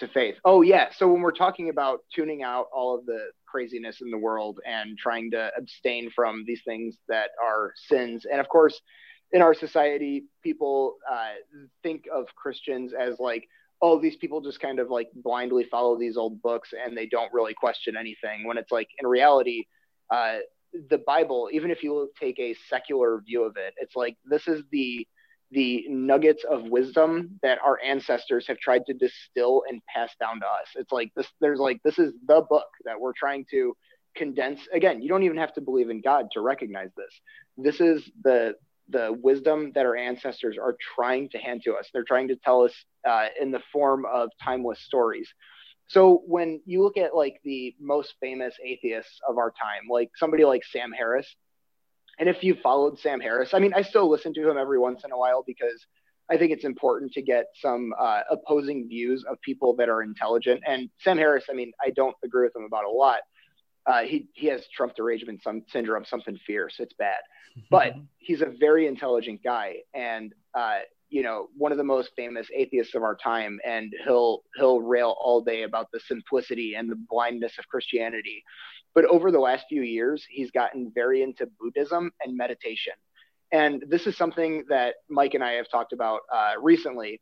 [0.00, 0.36] to faith.
[0.44, 0.88] Oh yeah.
[0.96, 4.98] So when we're talking about tuning out all of the craziness in the world and
[4.98, 8.80] trying to abstain from these things that are sins, and of course,
[9.32, 11.34] in our society, people uh,
[11.82, 13.46] think of Christians as like,
[13.80, 17.32] oh, these people just kind of like blindly follow these old books and they don't
[17.32, 18.46] really question anything.
[18.46, 19.64] When it's like in reality,
[20.10, 20.38] uh,
[20.88, 24.62] the Bible, even if you take a secular view of it, it's like this is
[24.70, 25.06] the
[25.50, 30.46] the nuggets of wisdom that our ancestors have tried to distill and pass down to
[30.46, 30.68] us.
[30.76, 33.76] It's like this there's like this is the book that we're trying to
[34.16, 34.60] condense.
[34.72, 37.20] Again, you don't even have to believe in God to recognize this.
[37.56, 38.54] This is the
[38.88, 41.88] the wisdom that our ancestors are trying to hand to us.
[41.92, 42.72] They're trying to tell us
[43.08, 45.28] uh, in the form of timeless stories.
[45.86, 50.44] So when you look at like the most famous atheists of our time, like somebody
[50.44, 51.26] like Sam Harris,
[52.20, 55.04] and if you followed Sam Harris, I mean, I still listen to him every once
[55.04, 55.86] in a while because
[56.30, 60.62] I think it's important to get some uh, opposing views of people that are intelligent.
[60.66, 63.20] And Sam Harris, I mean, I don't agree with him about a lot.
[63.86, 66.74] Uh, he he has Trump derangement some syndrome, something fierce.
[66.78, 67.20] It's bad,
[67.70, 72.46] but he's a very intelligent guy, and uh, you know one of the most famous
[72.54, 73.58] atheists of our time.
[73.66, 78.44] And he'll he'll rail all day about the simplicity and the blindness of Christianity.
[78.94, 82.94] But over the last few years, he's gotten very into Buddhism and meditation.
[83.52, 87.20] And this is something that Mike and I have talked about uh, recently.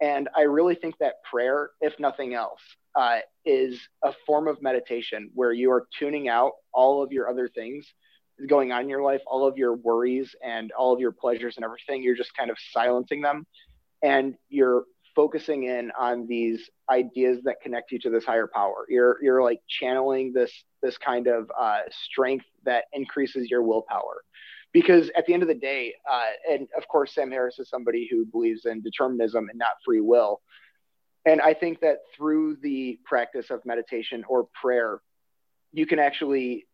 [0.00, 2.60] And I really think that prayer, if nothing else,
[2.94, 7.48] uh, is a form of meditation where you are tuning out all of your other
[7.48, 7.86] things
[8.48, 11.64] going on in your life, all of your worries and all of your pleasures and
[11.64, 12.02] everything.
[12.02, 13.44] You're just kind of silencing them
[14.02, 14.84] and you're
[15.18, 18.86] focusing in on these ideas that connect you to this higher power.
[18.88, 24.22] You're, you're like channeling this, this kind of uh, strength that increases your willpower
[24.72, 28.06] because at the end of the day, uh, and of course, Sam Harris is somebody
[28.08, 30.40] who believes in determinism and not free will.
[31.26, 35.00] And I think that through the practice of meditation or prayer,
[35.72, 36.68] you can actually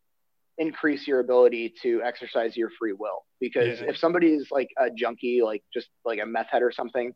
[0.58, 3.24] increase your ability to exercise your free will.
[3.40, 3.88] Because yeah.
[3.88, 7.14] if somebody is like a junkie, like just like a meth head or something,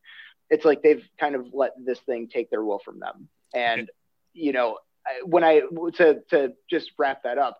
[0.51, 3.29] it's like they've kind of let this thing take their will from them.
[3.55, 3.91] And,
[4.33, 4.79] you know,
[5.25, 5.63] when I,
[5.97, 7.59] to, to just wrap that up,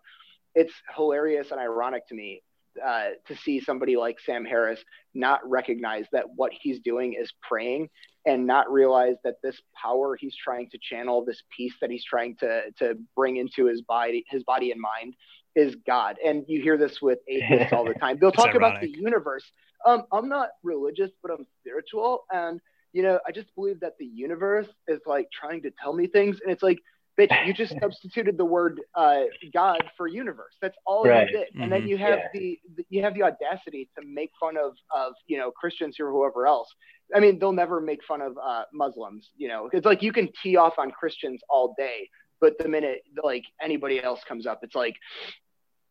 [0.55, 2.41] it's hilarious and ironic to me
[2.83, 4.79] uh, to see somebody like Sam Harris
[5.13, 7.89] not recognize that what he's doing is praying
[8.25, 12.35] and not realize that this power he's trying to channel, this peace that he's trying
[12.37, 15.15] to to bring into his body, his body and mind,
[15.55, 16.17] is God.
[16.23, 18.17] And you hear this with atheists all the time.
[18.19, 19.43] They'll talk about the universe.
[19.85, 22.59] Um, I'm not religious, but I'm spiritual, and
[22.93, 26.39] you know, I just believe that the universe is like trying to tell me things,
[26.41, 26.79] and it's like
[27.19, 29.23] bitch, you just substituted the word uh,
[29.53, 30.55] God for universe.
[30.61, 31.27] That's all right.
[31.27, 31.47] you did.
[31.53, 31.71] And mm-hmm.
[31.71, 32.27] then you have yeah.
[32.33, 36.11] the, the, you have the audacity to make fun of of you know Christians or
[36.11, 36.73] whoever else.
[37.13, 39.29] I mean, they'll never make fun of uh, Muslims.
[39.35, 42.09] You know, it's like you can tee off on Christians all day,
[42.39, 44.95] but the minute like anybody else comes up, it's like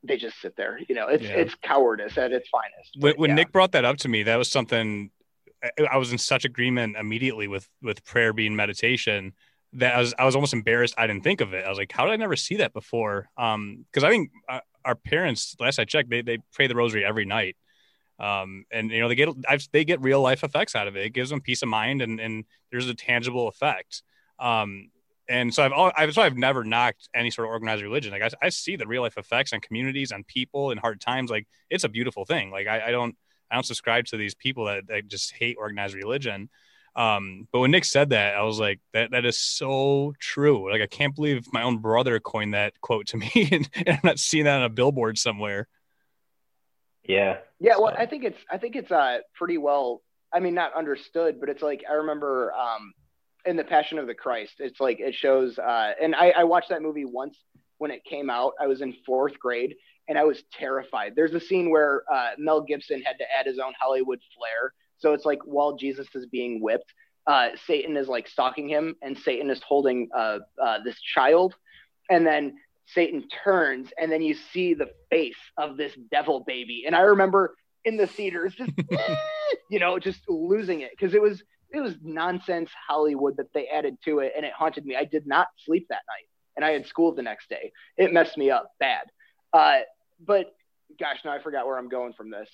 [0.03, 0.79] they just sit there.
[0.89, 1.31] You know, it's yeah.
[1.31, 2.97] it's cowardice at its finest.
[2.99, 3.37] When, when yeah.
[3.37, 5.11] Nick brought that up to me, that was something
[5.91, 9.33] I was in such agreement immediately with with prayer being meditation
[9.75, 11.65] that I was I was almost embarrassed I didn't think of it.
[11.65, 13.29] I was like, how did I never see that before?
[13.37, 17.05] Um, because I think uh, our parents, last I checked, they they pray the rosary
[17.05, 17.57] every night.
[18.19, 21.07] Um, and you know they get I've, they get real life effects out of it.
[21.07, 24.03] It gives them peace of mind, and and there's a tangible effect.
[24.39, 24.91] Um,
[25.29, 28.13] and so I've all, I've so I've never knocked any sort of organized religion.
[28.13, 31.31] Like I, I see the real life effects on communities, on people in hard times.
[31.31, 32.51] Like it's a beautiful thing.
[32.51, 33.15] Like I, I don't
[33.51, 36.49] I don't subscribe to these people that, that just hate organized religion.
[36.97, 40.71] Um, but when Nick said that, I was like, that that is so true.
[40.71, 44.01] Like I can't believe my own brother coined that quote to me, and, and I'm
[44.03, 45.69] not seeing that on a billboard somewhere.
[47.05, 47.39] Yeah.
[47.59, 47.77] Yeah.
[47.79, 50.03] Well, I think it's I think it's uh pretty well.
[50.33, 52.93] I mean, not understood, but it's like I remember um,
[53.47, 54.55] in the Passion of the Christ.
[54.59, 57.39] It's like it shows, uh, and I, I watched that movie once
[57.79, 58.53] when it came out.
[58.61, 59.75] I was in fourth grade,
[60.09, 61.13] and I was terrified.
[61.15, 65.13] There's a scene where uh, Mel Gibson had to add his own Hollywood flair so
[65.13, 66.93] it's like while Jesus is being whipped,
[67.27, 71.55] uh, Satan is like stalking him, and Satan is holding uh, uh, this child,
[72.11, 72.57] and then
[72.87, 76.85] Satan turns, and then you see the face of this devil baby.
[76.87, 77.55] And I remember
[77.85, 78.73] in the theaters, just
[79.71, 83.99] you know, just losing it because it was it was nonsense Hollywood that they added
[84.05, 84.97] to it, and it haunted me.
[84.97, 87.73] I did not sleep that night, and I had school the next day.
[87.97, 89.07] It messed me up bad.
[89.53, 89.81] Uh,
[90.25, 90.55] but
[90.99, 92.49] gosh, now I forgot where I'm going from this.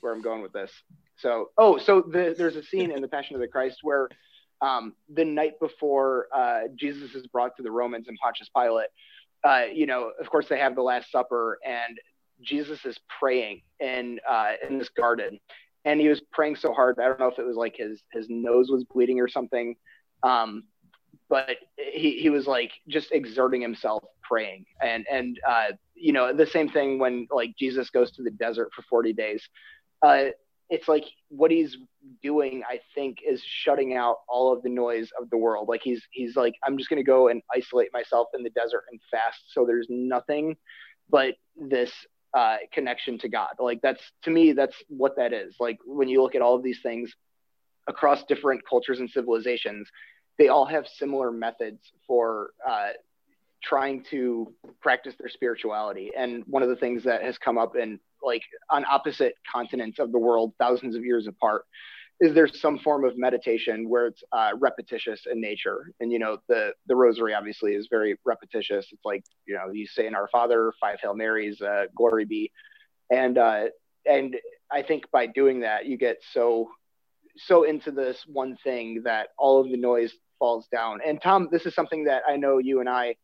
[0.00, 0.70] Where I'm going with this.
[1.16, 4.08] So, oh, so the, there's a scene in the Passion of the Christ where
[4.60, 8.88] um, the night before uh, Jesus is brought to the Romans and Pontius Pilate,
[9.42, 11.98] uh, you know, of course they have the Last Supper, and
[12.42, 15.40] Jesus is praying in uh, in this garden,
[15.84, 16.98] and he was praying so hard.
[16.98, 19.76] I don't know if it was like his his nose was bleeding or something,
[20.22, 20.64] um,
[21.28, 26.46] but he he was like just exerting himself praying, and and uh, you know the
[26.46, 29.42] same thing when like Jesus goes to the desert for forty days.
[30.02, 30.26] Uh,
[30.70, 31.76] it's like what he's
[32.22, 35.68] doing i think is shutting out all of the noise of the world.
[35.68, 38.84] Like he's he's like i'm just going to go and isolate myself in the desert
[38.90, 40.56] and fast so there's nothing
[41.10, 41.92] but this
[42.32, 43.54] uh, connection to god.
[43.58, 45.56] Like that's to me that's what that is.
[45.58, 47.12] Like when you look at all of these things
[47.88, 49.88] across different cultures and civilizations
[50.38, 52.90] they all have similar methods for uh,
[53.62, 56.10] trying to practice their spirituality.
[56.16, 60.12] And one of the things that has come up in like on opposite continents of
[60.12, 61.64] the world, thousands of years apart,
[62.20, 65.92] is there some form of meditation where it's uh, repetitious in nature.
[66.00, 68.86] And you know the the rosary obviously is very repetitious.
[68.92, 72.50] It's like you know you say in our father five hail marys uh, glory be.
[73.10, 73.64] And uh,
[74.06, 74.36] and
[74.70, 76.70] i think by doing that you get so
[77.36, 81.00] so into this one thing that all of the noise falls down.
[81.06, 83.16] And tom this is something that i know you and i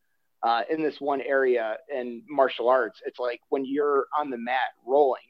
[0.42, 4.74] uh, in this one area in martial arts it's like when you're on the mat
[4.86, 5.22] rolling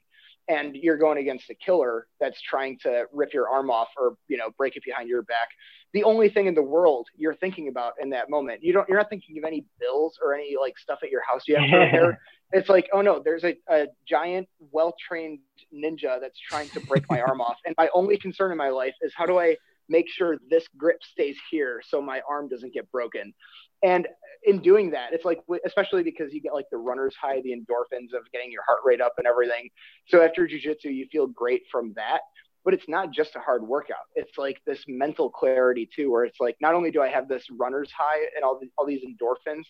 [0.49, 4.37] and you're going against a killer that's trying to rip your arm off or you
[4.37, 5.49] know break it behind your back
[5.93, 8.99] the only thing in the world you're thinking about in that moment you don't you're
[8.99, 11.77] not thinking of any bills or any like stuff at your house you have to
[11.77, 12.21] repair
[12.53, 15.39] it's like oh no there's a, a giant well-trained
[15.75, 17.57] ninja that's trying to break my arm off.
[17.65, 19.57] And my only concern in my life is how do i
[19.89, 23.33] make sure this grip stays here so my arm doesn't get broken?
[23.83, 24.07] And
[24.45, 28.17] in doing that it's like especially because you get like the runner's high the endorphins
[28.17, 29.69] of getting your heart rate up and everything.
[30.09, 32.21] So after jiu-jitsu you feel great from that
[32.65, 34.09] but it's not just a hard workout.
[34.17, 37.45] It's like this mental clarity too where it's like not only do i have this
[37.59, 39.65] runner's high and all, the, all these endorphins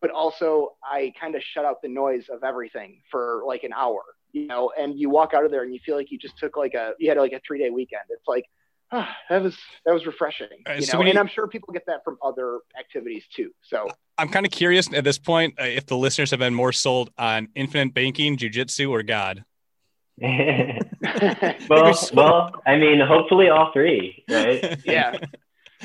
[0.00, 4.02] but also i kind of shut out the noise of everything for like an hour
[4.34, 4.72] you know?
[4.76, 6.92] And you walk out of there and you feel like you just took like a
[6.98, 8.02] you had like a three day weekend.
[8.10, 8.44] It's like
[8.92, 10.48] oh, that was that was refreshing.
[10.68, 13.50] Uh, you so know, and I'm sure people get that from other activities too.
[13.62, 13.88] So
[14.18, 17.10] I'm kind of curious at this point uh, if the listeners have been more sold
[17.18, 19.44] on infinite banking, jujitsu, or God.
[21.68, 24.80] well, well, I mean, hopefully all three, right?
[24.84, 25.16] yeah,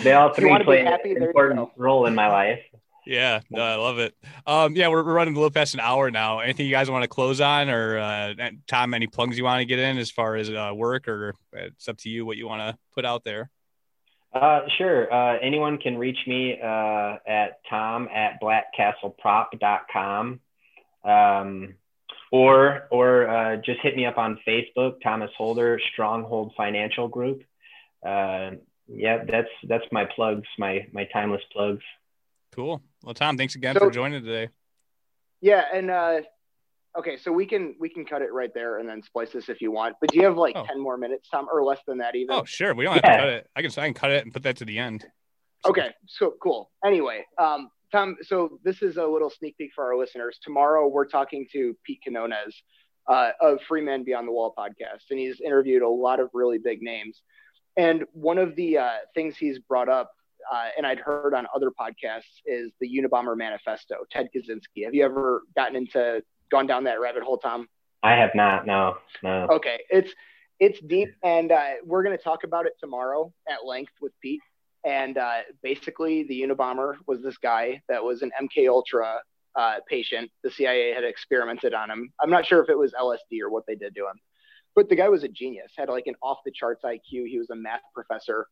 [0.04, 2.60] they all three play an important role in my life.
[3.06, 4.16] Yeah, no, I love it.
[4.46, 6.40] Um, yeah, we're, we're running a little past an hour now.
[6.40, 8.34] Anything you guys want to close on, or uh,
[8.68, 11.88] Tom, any plugs you want to get in as far as uh, work, or it's
[11.88, 13.50] up to you what you want to put out there.
[14.34, 15.12] Uh, sure.
[15.12, 20.40] Uh, anyone can reach me uh, at tom at blackcastleprop.com.
[21.04, 21.76] Um,
[22.32, 27.44] or or uh, just hit me up on Facebook, Thomas Holder, Stronghold Financial Group.
[28.06, 28.52] Uh,
[28.88, 31.84] yeah, that's that's my plugs, my my timeless plugs.
[32.52, 32.82] Cool.
[33.04, 34.50] Well, Tom, thanks again so, for joining today.
[35.42, 36.22] Yeah, and uh,
[36.98, 39.62] okay, so we can we can cut it right there and then splice this if
[39.62, 39.96] you want.
[40.02, 40.66] But do you have like oh.
[40.66, 42.36] ten more minutes, Tom, or less than that even?
[42.36, 42.74] Oh, sure.
[42.74, 43.48] We don't have to cut it.
[43.56, 45.06] I can I can cut it and put that to the end.
[45.64, 45.72] So.
[45.72, 46.72] Okay, so cool.
[46.86, 50.38] Anyway, um, Tom, so this is a little sneak peek for our listeners.
[50.42, 52.54] Tomorrow we're talking to Pete Quiñones
[53.08, 56.58] uh, of Free Man Beyond the Wall podcast, and he's interviewed a lot of really
[56.58, 57.22] big names.
[57.78, 60.12] And one of the uh, things he's brought up
[60.52, 64.86] uh, and I'd heard on other podcasts is the Unabomber Manifesto, Ted Kaczynski.
[64.86, 66.22] Have you ever gotten into
[66.52, 67.68] gone down that rabbit hole, Tom?
[68.04, 68.66] I have not.
[68.66, 69.48] No, no.
[69.52, 70.14] Okay, it's
[70.60, 74.42] it's deep, and uh, we're going to talk about it tomorrow at length with Pete.
[74.86, 79.20] And uh, basically, the Unabomber was this guy that was an MK Ultra
[79.56, 80.32] uh, patient.
[80.44, 82.12] The CIA had experimented on him.
[82.22, 84.20] I'm not sure if it was LSD or what they did to him,
[84.76, 85.74] but the guy was a genius.
[85.78, 87.28] Had like an off the charts IQ.
[87.28, 88.48] He was a math professor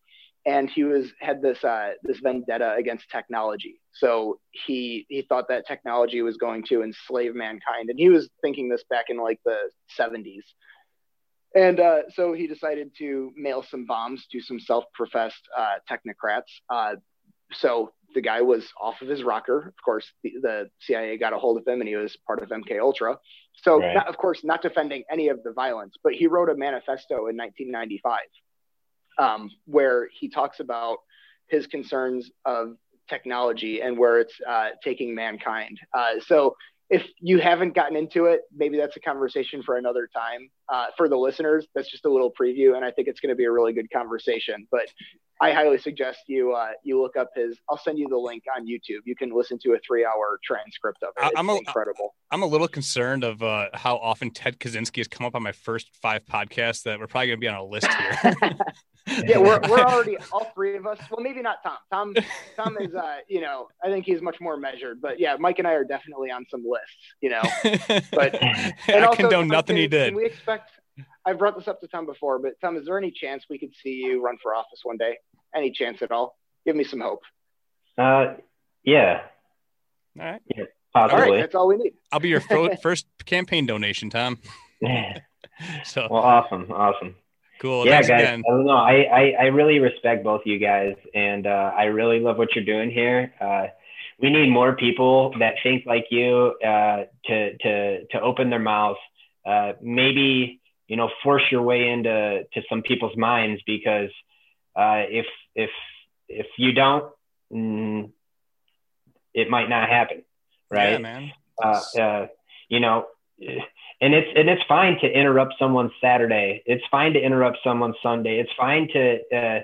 [0.47, 3.81] and he was had this uh, this vendetta against technology.
[3.93, 8.69] So he he thought that technology was going to enslave mankind, and he was thinking
[8.69, 9.57] this back in like the
[9.99, 10.43] 70s.
[11.53, 16.51] And uh, so he decided to mail some bombs to some self-professed uh, technocrats.
[16.69, 16.95] Uh,
[17.53, 19.67] so the guy was off of his rocker.
[19.67, 22.49] Of course, the, the, CIA got a hold of him, and he was part of
[22.49, 23.17] MK Ultra.
[23.63, 23.95] So, right.
[23.95, 27.37] not, of course, not defending any of the violence, but he wrote a manifesto in
[27.37, 28.19] 1995
[29.17, 30.97] um, where he talks about
[31.47, 32.75] his concerns of
[33.09, 35.79] technology and where it's uh, taking mankind.
[35.93, 36.55] Uh, so
[36.89, 40.49] if you haven't gotten into it, maybe that's a conversation for another time.
[40.69, 43.35] Uh, for the listeners, that's just a little preview, and I think it's going to
[43.35, 44.67] be a really good conversation.
[44.71, 44.87] But
[45.39, 47.57] I highly suggest you uh, you look up his.
[47.69, 49.01] I'll send you the link on YouTube.
[49.05, 51.27] You can listen to a three hour transcript of it.
[51.27, 52.15] It's I'm a, incredible.
[52.31, 55.51] I'm a little concerned of uh, how often Ted Kaczynski has come up on my
[55.51, 58.33] first five podcasts that we're probably going to be on a list here.
[59.25, 60.99] yeah, we're, we're already all three of us.
[61.09, 61.77] Well, maybe not Tom.
[61.91, 62.15] Tom
[62.55, 65.01] Tom is uh, you know, I think he's much more measured.
[65.01, 67.41] But yeah, Mike and I are definitely on some lists, you know.
[68.11, 70.15] But and I also, condone nothing he did.
[70.15, 70.71] We expect
[71.25, 73.73] I've brought this up to Tom before, but Tom, is there any chance we could
[73.83, 75.17] see you run for office one day?
[75.55, 76.37] Any chance at all?
[76.65, 77.21] Give me some hope.
[77.97, 78.35] Uh
[78.83, 79.21] yeah.
[80.19, 80.41] All right.
[80.55, 80.63] Yeah,
[80.93, 81.23] possibly.
[81.23, 81.93] All right, that's all we need.
[82.11, 82.41] I'll be your
[82.81, 84.39] first campaign donation, Tom.
[85.83, 87.15] so well, awesome, awesome.
[87.59, 87.85] Cool.
[87.85, 88.09] Yeah, guys.
[88.09, 88.43] Again.
[88.47, 88.77] I don't know.
[88.77, 92.65] I, I, I really respect both you guys, and uh, I really love what you're
[92.65, 93.33] doing here.
[93.41, 93.67] Uh,
[94.19, 98.99] we need more people that think like you uh, to to to open their mouths.
[99.45, 104.09] Uh, maybe you know force your way into to some people's minds because
[104.75, 105.69] uh, if if
[106.29, 107.11] if you don't,
[107.51, 108.11] mm,
[109.33, 110.23] it might not happen,
[110.69, 110.93] right?
[110.93, 111.31] Yeah, man.
[111.61, 112.27] Uh,
[112.69, 113.05] you know,
[113.39, 116.63] and it's and it's fine to interrupt someone's Saturday.
[116.65, 118.39] It's fine to interrupt someone's Sunday.
[118.39, 119.59] It's fine to uh,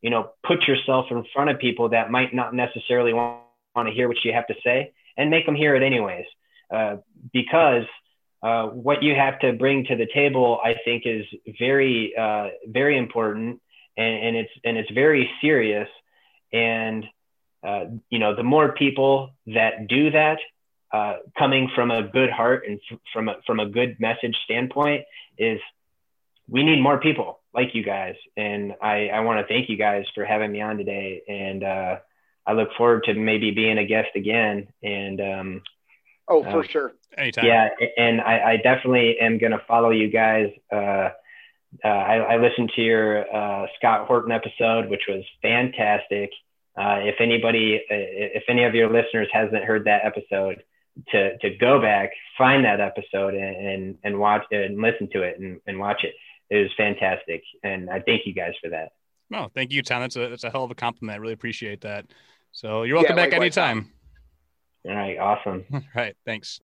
[0.00, 3.42] you know put yourself in front of people that might not necessarily want,
[3.74, 6.26] want to hear what you have to say and make them hear it anyways.
[6.72, 6.96] Uh,
[7.32, 7.84] because
[8.42, 11.24] uh, what you have to bring to the table, I think, is
[11.58, 13.60] very uh, very important
[13.96, 15.88] and, and it's and it's very serious.
[16.52, 17.04] And
[17.66, 20.38] uh, you know, the more people that do that,
[20.92, 25.04] uh, coming from a good heart and f- from a, from a good message standpoint
[25.36, 25.60] is
[26.48, 28.14] we need more people like you guys.
[28.36, 31.22] And I, I want to thank you guys for having me on today.
[31.28, 31.96] And uh,
[32.46, 34.68] I look forward to maybe being a guest again.
[34.82, 35.62] And um,
[36.28, 36.92] oh, for uh, sure.
[37.16, 37.46] Anytime.
[37.46, 37.68] Yeah.
[37.96, 40.50] And I, I definitely am going to follow you guys.
[40.72, 41.10] Uh,
[41.84, 46.30] uh, I, I, listened to your uh, Scott Horton episode, which was fantastic.
[46.76, 50.62] if anybody, if any of your listeners hasn't heard that episode,
[51.08, 55.38] to to go back, find that episode, and and, and watch and listen to it
[55.38, 56.14] and, and watch it.
[56.48, 58.92] It was fantastic, and I thank you guys for that.
[59.28, 60.00] No, thank you, Tom.
[60.02, 61.16] That's a that's a hell of a compliment.
[61.16, 62.06] I really appreciate that.
[62.52, 63.92] So you're welcome yeah, back anytime.
[64.88, 65.64] All right, awesome.
[65.72, 66.54] All right, thanks.